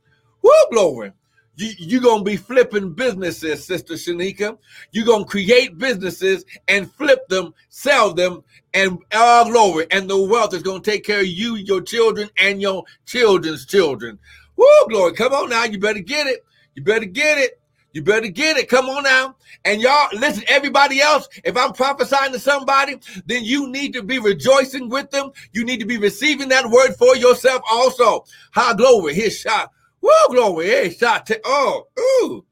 Woo, 0.41 0.51
glory. 0.71 1.11
You, 1.55 1.71
you're 1.77 2.01
going 2.01 2.19
to 2.19 2.23
be 2.23 2.37
flipping 2.37 2.93
businesses, 2.93 3.65
Sister 3.65 3.93
Shanika. 3.93 4.57
You're 4.91 5.05
going 5.05 5.23
to 5.23 5.29
create 5.29 5.77
businesses 5.77 6.45
and 6.67 6.91
flip 6.91 7.27
them, 7.27 7.53
sell 7.69 8.13
them, 8.13 8.43
and 8.73 8.97
all 9.13 9.45
glory. 9.51 9.85
And 9.91 10.09
the 10.09 10.19
wealth 10.19 10.53
is 10.53 10.63
going 10.63 10.81
to 10.81 10.91
take 10.91 11.03
care 11.03 11.19
of 11.19 11.27
you, 11.27 11.55
your 11.55 11.81
children, 11.81 12.29
and 12.39 12.61
your 12.61 12.83
children's 13.05 13.65
children. 13.65 14.17
Woo, 14.55 14.67
glory. 14.89 15.13
Come 15.13 15.33
on 15.33 15.49
now. 15.49 15.65
You 15.65 15.79
better 15.79 15.99
get 15.99 16.27
it. 16.27 16.45
You 16.75 16.83
better 16.83 17.05
get 17.05 17.37
it. 17.37 17.59
You 17.91 18.01
better 18.01 18.27
get 18.27 18.57
it. 18.57 18.67
Come 18.69 18.89
on 18.89 19.03
now. 19.03 19.35
And 19.65 19.79
y'all, 19.79 20.09
listen, 20.13 20.43
everybody 20.47 20.99
else, 20.99 21.29
if 21.43 21.55
I'm 21.55 21.73
prophesying 21.73 22.31
to 22.33 22.39
somebody, 22.39 22.99
then 23.27 23.43
you 23.43 23.69
need 23.69 23.93
to 23.93 24.01
be 24.01 24.17
rejoicing 24.17 24.89
with 24.89 25.11
them. 25.11 25.31
You 25.51 25.63
need 25.63 25.79
to 25.79 25.85
be 25.85 25.97
receiving 25.97 26.49
that 26.49 26.67
word 26.67 26.95
for 26.95 27.15
yourself 27.15 27.61
also. 27.71 28.25
High 28.51 28.73
glory. 28.73 29.13
His 29.13 29.37
shot. 29.37 29.71
Woo, 30.03 30.11
glory. 30.31 30.67
Hey, 30.67 30.89
shot. 30.89 31.25
T- 31.25 31.35
oh, 31.45 31.87
ooh. 31.97 32.45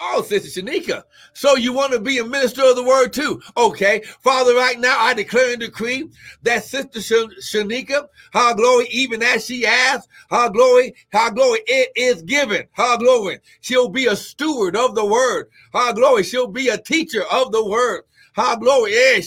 Oh, 0.00 0.22
Sister 0.22 0.60
Shanika. 0.60 1.04
So 1.34 1.54
you 1.54 1.72
want 1.72 1.92
to 1.92 2.00
be 2.00 2.18
a 2.18 2.24
minister 2.24 2.62
of 2.64 2.74
the 2.74 2.82
word 2.82 3.12
too? 3.12 3.40
Okay. 3.56 4.02
Father, 4.24 4.52
right 4.56 4.80
now 4.80 4.98
I 4.98 5.14
declare 5.14 5.52
and 5.52 5.60
decree 5.60 6.10
that 6.42 6.64
Sister 6.64 6.98
Shanika, 6.98 8.08
her 8.32 8.54
glory, 8.56 8.88
even 8.90 9.22
as 9.22 9.46
she 9.46 9.64
asked, 9.64 10.08
her 10.30 10.50
glory, 10.50 10.96
her 11.12 11.30
glory, 11.30 11.60
it 11.68 11.92
is 11.94 12.22
given. 12.22 12.66
Her 12.72 12.98
glory. 12.98 13.38
She'll 13.60 13.88
be 13.88 14.06
a 14.06 14.16
steward 14.16 14.74
of 14.74 14.96
the 14.96 15.06
word. 15.06 15.46
Her 15.72 15.92
glory. 15.92 16.24
She'll 16.24 16.48
be 16.48 16.68
a 16.68 16.78
teacher 16.78 17.22
of 17.30 17.52
the 17.52 17.64
word. 17.64 18.02
Her 18.34 18.56
glory. 18.56 18.94
Eh, 18.96 19.20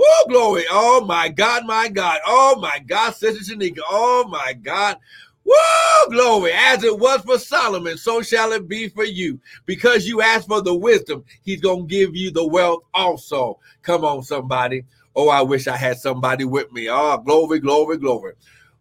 Woo, 0.00 0.06
glory. 0.30 0.64
Oh 0.70 1.04
my 1.04 1.28
God, 1.28 1.66
my 1.66 1.88
God. 1.88 2.20
Oh 2.26 2.56
my 2.58 2.78
God, 2.86 3.14
Sister 3.14 3.54
Shanika. 3.54 3.80
Oh 3.86 4.26
my 4.30 4.54
God. 4.54 4.96
Woo, 5.44 6.10
glory. 6.10 6.52
As 6.54 6.82
it 6.84 6.98
was 6.98 7.20
for 7.20 7.38
Solomon, 7.38 7.98
so 7.98 8.22
shall 8.22 8.52
it 8.52 8.66
be 8.66 8.88
for 8.88 9.04
you. 9.04 9.40
Because 9.66 10.08
you 10.08 10.22
asked 10.22 10.48
for 10.48 10.62
the 10.62 10.74
wisdom, 10.74 11.24
he's 11.42 11.60
going 11.60 11.86
to 11.86 11.94
give 11.94 12.16
you 12.16 12.30
the 12.30 12.46
wealth 12.46 12.84
also. 12.94 13.58
Come 13.82 14.06
on, 14.06 14.22
somebody. 14.22 14.84
Oh, 15.14 15.28
I 15.28 15.42
wish 15.42 15.68
I 15.68 15.76
had 15.76 15.98
somebody 15.98 16.46
with 16.46 16.72
me. 16.72 16.88
Oh, 16.88 17.18
glory, 17.18 17.58
glory, 17.58 17.98
glory. 17.98 18.32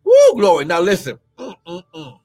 Woo, 0.06 0.36
glory. 0.36 0.64
Now 0.64 0.80
listen. 0.80 1.20
Mm-mm-mm. 1.38 2.20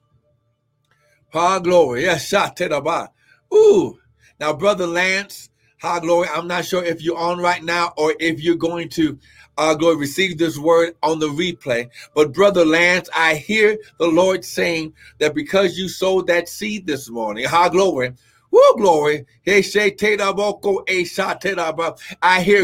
Ah, 1.35 1.59
glory. 1.59 2.03
Yes, 2.03 2.29
shot 2.29 2.57
to 2.59 2.69
the. 2.69 3.11
Ooh. 3.53 3.99
Now, 4.39 4.53
Brother 4.53 4.87
Lance, 4.87 5.49
High 5.85 6.01
glory. 6.01 6.29
I'm 6.35 6.49
not 6.49 6.65
sure 6.65 6.83
if 6.83 7.03
you're 7.03 7.19
on 7.19 7.41
right 7.41 7.63
now 7.63 7.93
or 7.99 8.15
if 8.19 8.43
you're 8.43 8.57
going 8.57 8.89
to 8.89 9.19
uh, 9.59 9.75
go 9.75 9.93
receive 9.93 10.39
this 10.39 10.57
word 10.57 10.97
on 11.03 11.19
the 11.19 11.27
replay. 11.29 11.91
But 12.15 12.33
brother 12.33 12.65
Lance, 12.65 13.11
I 13.15 13.35
hear 13.35 13.77
the 13.99 14.07
Lord 14.07 14.47
saying 14.47 14.95
that 15.19 15.35
because 15.35 15.77
you 15.77 15.91
sowed 15.91 16.27
that 16.29 16.49
seed 16.49 16.87
this 16.87 17.11
morning, 17.11 17.45
high 17.45 17.69
glory. 17.69 18.15
Woo, 18.51 18.77
glory. 18.79 19.27
I 19.47 19.61
hear 19.61 19.77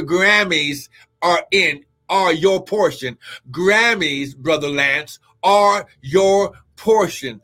Grammys 0.03 0.89
are 1.21 1.45
in, 1.51 1.85
are 2.09 2.33
your 2.33 2.64
portion. 2.64 3.18
Grammys, 3.51 4.35
brother 4.35 4.71
Lance, 4.71 5.18
are 5.43 5.87
your 6.01 6.55
portion. 6.77 7.43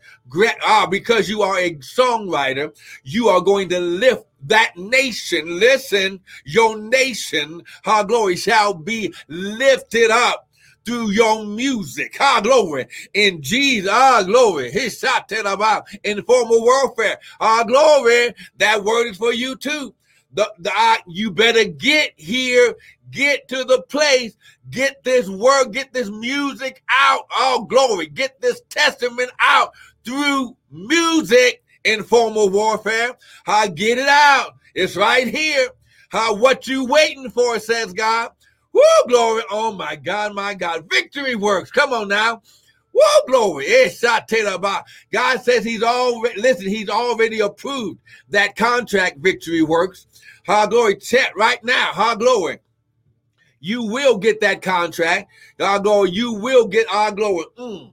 Ah, 0.62 0.86
because 0.86 1.28
you 1.28 1.42
are 1.42 1.58
a 1.58 1.74
songwriter, 1.76 2.76
you 3.04 3.28
are 3.28 3.40
going 3.40 3.68
to 3.70 3.80
lift 3.80 4.24
that 4.46 4.76
nation. 4.76 5.58
Listen, 5.58 6.20
your 6.44 6.76
nation, 6.76 7.62
our 7.84 8.04
glory, 8.04 8.36
shall 8.36 8.74
be 8.74 9.14
lifted 9.28 10.10
up 10.10 10.48
through 10.84 11.10
your 11.10 11.44
music. 11.44 12.16
Ah, 12.20 12.40
glory. 12.40 12.86
In 13.14 13.42
Jesus, 13.42 13.90
ah, 13.92 14.22
glory. 14.24 14.70
He 14.70 14.88
shot 14.88 15.30
about 15.44 15.86
in 16.04 16.22
formal 16.22 16.62
warfare. 16.62 17.18
Ah, 17.40 17.64
glory. 17.64 18.34
That 18.58 18.82
word 18.82 19.08
is 19.08 19.16
for 19.16 19.32
you 19.32 19.56
too. 19.56 19.94
The, 20.32 20.52
the 20.58 20.98
you 21.06 21.30
better 21.30 21.64
get 21.64 22.12
here, 22.16 22.74
get 23.10 23.48
to 23.48 23.64
the 23.64 23.82
place, 23.82 24.36
get 24.70 25.02
this 25.02 25.28
word, 25.28 25.72
get 25.72 25.92
this 25.92 26.10
music 26.10 26.82
out. 26.90 27.26
Oh, 27.34 27.64
glory. 27.64 28.06
Get 28.06 28.40
this 28.40 28.60
testament 28.68 29.30
out 29.40 29.72
through 30.06 30.56
music 30.70 31.62
in 31.84 32.02
formal 32.02 32.48
warfare. 32.48 33.16
I 33.46 33.68
get 33.68 33.98
it 33.98 34.08
out. 34.08 34.54
It's 34.74 34.96
right 34.96 35.26
here. 35.26 35.68
How 36.08 36.34
what 36.34 36.66
you 36.66 36.86
waiting 36.86 37.30
for, 37.30 37.58
says 37.58 37.92
God. 37.92 38.30
Woo, 38.72 38.82
glory. 39.08 39.42
Oh 39.50 39.72
my 39.72 39.96
God, 39.96 40.34
my 40.34 40.54
God. 40.54 40.86
Victory 40.90 41.34
works. 41.34 41.70
Come 41.70 41.92
on 41.92 42.08
now. 42.08 42.42
Woo, 42.92 43.02
glory. 43.26 43.66
About. 44.46 44.84
God 45.10 45.42
says 45.42 45.64
he's 45.64 45.82
already, 45.82 46.40
listen, 46.40 46.68
he's 46.68 46.88
already 46.88 47.40
approved 47.40 48.00
that 48.30 48.54
contract 48.56 49.18
victory 49.18 49.62
works. 49.62 50.06
How 50.44 50.66
glory. 50.66 50.96
Chat 50.96 51.36
right 51.36 51.62
now. 51.64 51.90
How 51.92 52.14
glory. 52.14 52.58
You 53.60 53.82
will 53.82 54.18
get 54.18 54.40
that 54.42 54.62
contract. 54.62 55.30
God 55.58 55.82
glory. 55.82 56.10
You 56.10 56.34
will 56.34 56.66
get 56.66 56.86
our 56.92 57.10
glory. 57.10 57.46
Mm. 57.58 57.92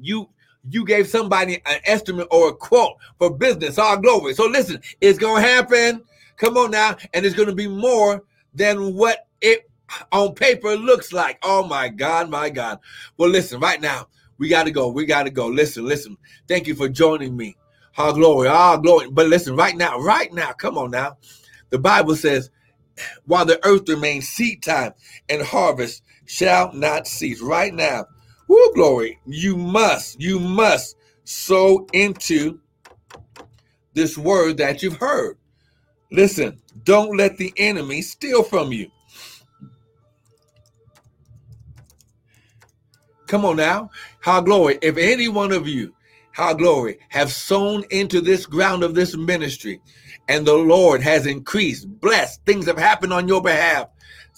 You 0.00 0.28
you 0.68 0.84
gave 0.84 1.08
somebody 1.08 1.56
an 1.66 1.80
estimate 1.84 2.28
or 2.30 2.50
a 2.50 2.54
quote 2.54 2.96
for 3.18 3.36
business, 3.36 3.78
all 3.78 3.96
glory. 3.96 4.34
So 4.34 4.46
listen, 4.46 4.80
it's 5.00 5.18
going 5.18 5.42
to 5.42 5.48
happen. 5.48 6.04
Come 6.36 6.56
on 6.56 6.70
now. 6.70 6.96
And 7.14 7.26
it's 7.26 7.34
going 7.34 7.48
to 7.48 7.54
be 7.54 7.68
more 7.68 8.22
than 8.54 8.94
what 8.94 9.26
it 9.40 9.68
on 10.12 10.34
paper 10.34 10.76
looks 10.76 11.12
like. 11.12 11.38
Oh 11.42 11.66
my 11.66 11.88
God, 11.88 12.30
my 12.30 12.48
God. 12.50 12.78
Well, 13.16 13.30
listen, 13.30 13.60
right 13.60 13.80
now, 13.80 14.08
we 14.38 14.48
got 14.48 14.64
to 14.64 14.70
go. 14.70 14.88
We 14.88 15.04
got 15.04 15.24
to 15.24 15.30
go. 15.30 15.46
Listen, 15.48 15.84
listen. 15.84 16.16
Thank 16.48 16.66
you 16.66 16.74
for 16.74 16.88
joining 16.88 17.36
me. 17.36 17.56
All 17.98 18.14
glory, 18.14 18.48
all 18.48 18.78
glory. 18.78 19.10
But 19.10 19.26
listen, 19.26 19.54
right 19.54 19.76
now, 19.76 19.98
right 19.98 20.32
now, 20.32 20.52
come 20.52 20.78
on 20.78 20.90
now. 20.90 21.18
The 21.70 21.78
Bible 21.78 22.16
says, 22.16 22.50
while 23.26 23.44
the 23.44 23.64
earth 23.66 23.88
remains 23.88 24.28
seed 24.28 24.62
time 24.62 24.92
and 25.28 25.42
harvest 25.42 26.02
shall 26.26 26.72
not 26.72 27.06
cease. 27.06 27.40
Right 27.40 27.72
now, 27.72 28.06
Woo, 28.52 28.74
glory. 28.74 29.18
You 29.24 29.56
must, 29.56 30.20
you 30.20 30.38
must 30.38 30.98
sow 31.24 31.86
into 31.94 32.60
this 33.94 34.18
word 34.18 34.58
that 34.58 34.82
you've 34.82 34.98
heard. 34.98 35.38
Listen, 36.10 36.60
don't 36.84 37.16
let 37.16 37.38
the 37.38 37.54
enemy 37.56 38.02
steal 38.02 38.42
from 38.42 38.70
you. 38.70 38.90
Come 43.26 43.46
on 43.46 43.56
now. 43.56 43.88
How 44.20 44.42
glory. 44.42 44.78
If 44.82 44.98
any 44.98 45.28
one 45.28 45.50
of 45.50 45.66
you, 45.66 45.94
how 46.32 46.52
glory, 46.52 46.98
have 47.08 47.32
sown 47.32 47.84
into 47.88 48.20
this 48.20 48.44
ground 48.44 48.82
of 48.82 48.94
this 48.94 49.16
ministry, 49.16 49.80
and 50.28 50.46
the 50.46 50.52
Lord 50.52 51.00
has 51.00 51.24
increased, 51.24 51.88
blessed, 52.02 52.44
things 52.44 52.66
have 52.66 52.78
happened 52.78 53.14
on 53.14 53.28
your 53.28 53.40
behalf. 53.40 53.88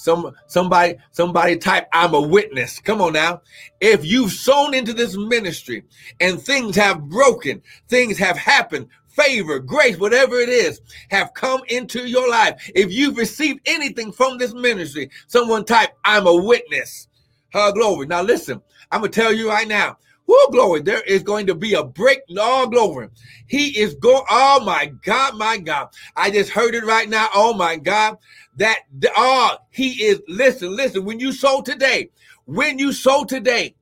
Some 0.04 0.36
somebody 0.48 0.96
somebody 1.12 1.56
type 1.56 1.88
I'm 1.94 2.12
a 2.12 2.20
witness. 2.20 2.78
Come 2.78 3.00
on 3.00 3.14
now. 3.14 3.40
If 3.80 4.04
you've 4.04 4.32
sown 4.32 4.74
into 4.74 4.92
this 4.92 5.16
ministry 5.16 5.82
and 6.20 6.38
things 6.38 6.76
have 6.76 7.08
broken, 7.08 7.62
things 7.88 8.18
have 8.18 8.36
happened, 8.36 8.88
favor, 9.08 9.58
grace, 9.60 9.96
whatever 9.96 10.38
it 10.40 10.50
is, 10.50 10.82
have 11.08 11.32
come 11.32 11.62
into 11.68 12.06
your 12.06 12.28
life. 12.28 12.70
If 12.74 12.92
you've 12.92 13.16
received 13.16 13.60
anything 13.64 14.12
from 14.12 14.36
this 14.36 14.52
ministry, 14.52 15.08
someone 15.26 15.64
type 15.64 15.96
I'm 16.04 16.26
a 16.26 16.36
witness. 16.36 17.08
Her 17.54 17.72
glory. 17.72 18.06
Now 18.06 18.20
listen, 18.20 18.60
I'm 18.92 19.00
gonna 19.00 19.10
tell 19.10 19.32
you 19.32 19.48
right 19.48 19.66
now. 19.66 19.96
Whoa, 20.26 20.50
glory. 20.50 20.80
There 20.80 21.02
is 21.02 21.22
going 21.22 21.46
to 21.48 21.54
be 21.54 21.74
a 21.74 21.84
break. 21.84 22.20
No, 22.30 22.66
glory. 22.66 23.08
He 23.46 23.78
is 23.78 23.94
going. 23.94 24.24
Oh, 24.30 24.62
my 24.64 24.86
God, 25.04 25.36
my 25.36 25.58
God. 25.58 25.88
I 26.16 26.30
just 26.30 26.50
heard 26.50 26.74
it 26.74 26.84
right 26.84 27.08
now. 27.08 27.28
Oh, 27.34 27.52
my 27.52 27.76
God. 27.76 28.16
That, 28.56 28.80
oh, 29.16 29.56
he 29.70 30.04
is. 30.04 30.22
Listen, 30.28 30.74
listen. 30.74 31.04
When 31.04 31.20
you 31.20 31.32
sow 31.32 31.60
today, 31.60 32.10
when 32.44 32.78
you 32.78 32.92
sow 32.92 33.24
today, 33.24 33.74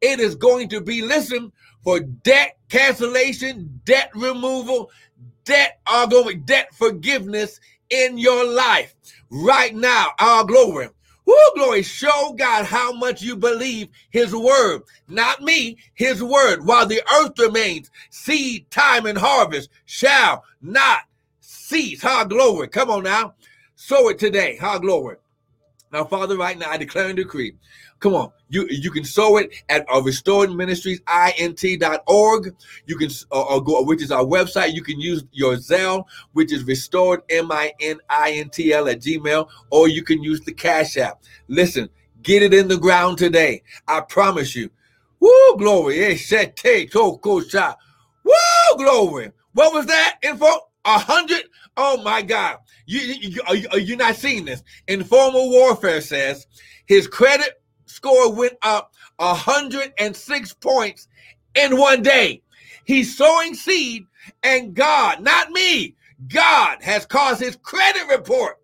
it 0.00 0.20
is 0.20 0.34
going 0.34 0.68
to 0.70 0.80
be, 0.80 1.02
listen, 1.02 1.52
for 1.82 2.00
debt 2.00 2.58
cancellation, 2.68 3.80
debt 3.84 4.10
removal, 4.14 4.90
debt, 5.44 5.80
uh, 5.86 6.00
our 6.00 6.06
glory, 6.08 6.34
debt 6.34 6.74
forgiveness 6.74 7.60
in 7.90 8.18
your 8.18 8.44
life 8.44 8.94
right 9.30 9.74
now. 9.74 10.08
Our 10.18 10.44
glory. 10.44 10.88
Woo, 11.24 11.34
glory. 11.54 11.82
Show 11.82 12.34
God 12.36 12.66
how 12.66 12.92
much 12.92 13.22
you 13.22 13.36
believe 13.36 13.88
his 14.10 14.34
word. 14.34 14.82
Not 15.08 15.42
me, 15.42 15.78
his 15.94 16.22
word. 16.22 16.66
While 16.66 16.86
the 16.86 17.02
earth 17.20 17.38
remains, 17.38 17.90
seed, 18.10 18.70
time, 18.70 19.06
and 19.06 19.18
harvest 19.18 19.70
shall 19.84 20.44
not 20.60 21.00
cease. 21.40 22.02
How 22.02 22.24
glory. 22.24 22.68
Come 22.68 22.90
on 22.90 23.04
now. 23.04 23.34
Sow 23.76 24.08
it 24.08 24.18
today. 24.18 24.56
How 24.56 24.78
glory. 24.78 25.16
Now, 25.92 26.04
Father, 26.04 26.36
right 26.36 26.58
now 26.58 26.70
I 26.70 26.76
declare 26.76 27.06
and 27.06 27.16
decree 27.16 27.54
Come 28.00 28.14
on. 28.14 28.30
You 28.48 28.66
you 28.70 28.90
can 28.90 29.04
sow 29.04 29.38
it 29.38 29.50
at 29.68 29.86
uh, 29.92 30.02
restored 30.02 30.50
ministries 30.52 31.00
int.org. 31.38 32.54
You 32.86 32.96
can 32.96 33.10
uh, 33.32 33.56
uh, 33.56 33.60
go, 33.60 33.82
which 33.82 34.02
is 34.02 34.12
our 34.12 34.24
website. 34.24 34.74
You 34.74 34.82
can 34.82 35.00
use 35.00 35.24
your 35.32 35.56
Zelle, 35.56 36.04
which 36.32 36.52
is 36.52 36.64
restored 36.64 37.22
m-i-n-i-n-t-l 37.30 38.88
at 38.88 39.00
gmail, 39.00 39.48
or 39.70 39.88
you 39.88 40.02
can 40.02 40.22
use 40.22 40.40
the 40.42 40.52
Cash 40.52 40.96
App. 40.96 41.22
Listen, 41.48 41.88
get 42.22 42.42
it 42.42 42.52
in 42.52 42.68
the 42.68 42.78
ground 42.78 43.18
today. 43.18 43.62
I 43.88 44.00
promise 44.00 44.54
you. 44.54 44.70
Woo, 45.20 45.56
glory. 45.56 46.18
Woo, 48.24 48.76
glory. 48.76 49.32
What 49.54 49.72
was 49.74 49.86
that 49.86 50.18
info? 50.22 50.46
A 50.84 50.98
hundred? 50.98 51.42
Oh 51.76 52.02
my 52.02 52.22
God. 52.22 52.58
You, 52.86 53.00
you, 53.00 53.42
are, 53.46 53.54
you, 53.54 53.68
are 53.72 53.78
you 53.78 53.96
not 53.96 54.16
seeing 54.16 54.44
this? 54.44 54.62
Informal 54.88 55.50
warfare 55.50 56.00
says 56.00 56.46
his 56.86 57.06
credit 57.06 57.62
score 57.86 58.32
went 58.32 58.56
up 58.62 58.94
106 59.16 60.52
points 60.54 61.08
in 61.54 61.78
one 61.78 62.02
day. 62.02 62.42
He's 62.84 63.16
sowing 63.16 63.54
seed, 63.54 64.06
and 64.42 64.74
God, 64.74 65.20
not 65.20 65.50
me, 65.50 65.96
God 66.28 66.78
has 66.82 67.04
caused 67.04 67.40
his 67.40 67.56
credit 67.56 68.08
report. 68.08 68.56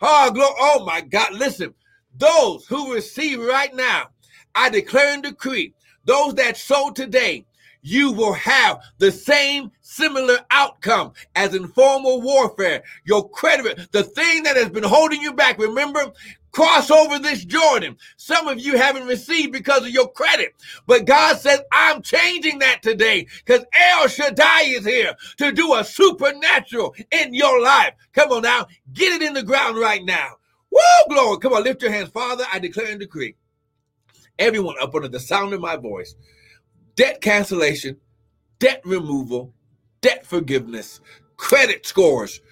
Oh, 0.00 0.30
glory. 0.30 0.54
oh 0.58 0.84
my 0.84 1.00
God. 1.00 1.32
Listen, 1.34 1.74
those 2.16 2.66
who 2.66 2.94
receive 2.94 3.40
right 3.40 3.74
now, 3.74 4.10
I 4.54 4.68
declare 4.68 5.14
and 5.14 5.22
decree, 5.22 5.74
those 6.04 6.34
that 6.34 6.56
sow 6.56 6.90
today, 6.90 7.46
you 7.82 8.12
will 8.12 8.32
have 8.34 8.80
the 8.98 9.10
same 9.10 9.70
similar 9.80 10.38
outcome 10.50 11.12
as 11.34 11.54
in 11.54 11.68
formal 11.68 12.20
warfare. 12.20 12.82
Your 13.04 13.28
credit, 13.28 13.90
the 13.92 14.04
thing 14.04 14.42
that 14.44 14.56
has 14.56 14.70
been 14.70 14.84
holding 14.84 15.20
you 15.20 15.32
back. 15.32 15.58
Remember, 15.58 16.12
cross 16.52 16.90
over 16.90 17.18
this 17.18 17.44
Jordan. 17.44 17.96
Some 18.16 18.48
of 18.48 18.60
you 18.60 18.76
haven't 18.76 19.06
received 19.06 19.52
because 19.52 19.82
of 19.82 19.90
your 19.90 20.10
credit, 20.12 20.54
but 20.86 21.04
God 21.04 21.38
says, 21.38 21.60
I'm 21.72 22.02
changing 22.02 22.58
that 22.60 22.82
today 22.82 23.26
because 23.44 23.64
El 23.72 24.08
Shaddai 24.08 24.62
is 24.62 24.84
here 24.84 25.14
to 25.38 25.52
do 25.52 25.74
a 25.74 25.84
supernatural 25.84 26.94
in 27.10 27.34
your 27.34 27.60
life. 27.60 27.94
Come 28.12 28.32
on 28.32 28.42
now, 28.42 28.66
get 28.92 29.20
it 29.20 29.26
in 29.26 29.34
the 29.34 29.42
ground 29.42 29.78
right 29.78 30.04
now. 30.04 30.36
Woo, 30.70 30.80
glory. 31.08 31.38
Come 31.38 31.52
on, 31.52 31.64
lift 31.64 31.82
your 31.82 31.90
hands. 31.90 32.10
Father, 32.10 32.44
I 32.52 32.60
declare 32.60 32.90
and 32.90 33.00
decree 33.00 33.34
everyone 34.38 34.76
up 34.80 34.94
under 34.94 35.08
the 35.08 35.20
sound 35.20 35.52
of 35.52 35.60
my 35.60 35.76
voice 35.76 36.14
debt 37.00 37.22
cancellation, 37.22 37.96
debt 38.58 38.82
removal, 38.84 39.54
debt 40.02 40.26
forgiveness, 40.26 41.00
credit 41.38 41.86
scores 41.86 42.42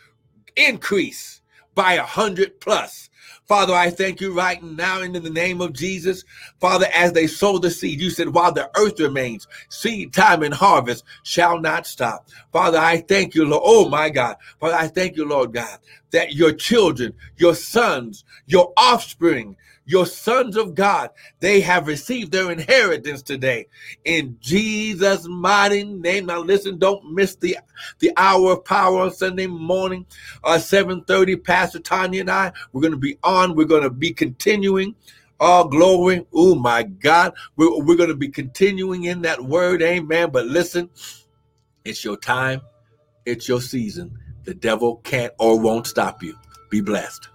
increase 0.57 1.42
by 1.74 1.92
a 1.92 2.03
hundred 2.03 2.59
plus. 2.59 3.11
Father, 3.44 3.74
I 3.74 3.90
thank 3.90 4.22
you 4.22 4.32
right 4.32 4.62
now 4.62 5.03
in 5.03 5.12
the 5.12 5.28
name 5.28 5.61
of 5.61 5.74
Jesus. 5.74 6.24
Father, 6.61 6.86
as 6.94 7.12
they 7.12 7.26
sow 7.26 7.59
the 7.59 7.70
seed, 7.70 8.01
you 8.01 8.09
said, 8.09 8.30
while 8.30 8.51
the 8.51 8.70
earth 8.78 8.99
remains, 8.99 9.46
seed 9.68 10.14
time 10.14 10.42
and 10.42 10.55
harvest 10.55 11.05
shall 11.24 11.61
not 11.61 11.86
stop. 11.86 12.26
Father, 12.51 12.78
I 12.78 13.03
thank 13.03 13.34
you, 13.34 13.44
Lord. 13.44 13.64
Oh 13.66 13.90
my 13.90 14.09
God. 14.09 14.36
Father, 14.61 14.76
I 14.76 14.88
thank 14.88 15.14
you, 15.14 15.28
Lord 15.28 15.53
God, 15.53 15.78
that 16.11 16.32
your 16.32 16.55
children, 16.55 17.12
your 17.36 17.55
sons, 17.55 18.24
your 18.46 18.72
offspring, 18.78 19.57
your 19.89 20.05
sons 20.05 20.59
of 20.59 20.74
God, 20.74 21.11
they 21.41 21.62
have 21.62 21.86
received 21.86 22.30
their 22.30 22.53
inheritance 22.53 23.22
today. 23.22 23.66
In 24.05 24.36
Jesus' 24.39 25.26
mighty 25.26 25.82
name. 25.82 26.26
Now 26.26 26.41
listen, 26.41 26.78
don't 26.78 27.11
miss 27.11 27.36
the, 27.36 27.57
the 27.99 28.12
hour 28.18 28.53
of 28.53 28.66
power 28.66 29.01
on 29.01 29.11
Sunday 29.11 29.47
morning, 29.47 30.05
uh, 30.45 30.59
7.30. 30.59 31.43
Pastor 31.43 31.78
Tanya 31.78 32.20
and 32.20 32.30
I, 32.30 32.53
we're 32.72 32.82
going 32.82 32.93
to 32.93 32.99
be 32.99 33.16
on. 33.24 33.57
We're 33.57 33.64
going 33.64 33.82
to 33.82 33.91
be 33.91 34.12
continuing 34.12 34.95
all 35.41 35.66
glory. 35.66 36.26
Oh 36.34 36.55
my 36.55 36.82
God. 36.82 37.32
We're, 37.57 37.82
we're 37.82 37.97
going 37.97 38.11
to 38.11 38.14
be 38.14 38.28
continuing 38.28 39.05
in 39.05 39.22
that 39.22 39.43
word. 39.43 39.80
Amen. 39.80 40.28
But 40.30 40.47
listen, 40.49 40.91
it's 41.86 42.05
your 42.05 42.18
time. 42.18 42.61
It's 43.24 43.49
your 43.49 43.62
season. 43.62 44.18
The 44.45 44.53
devil 44.53 44.97
can't 44.97 45.32
or 45.39 45.59
won't 45.59 45.86
stop 45.86 46.22
you. 46.22 46.36
Be 46.68 46.82
blessed. 46.82 47.30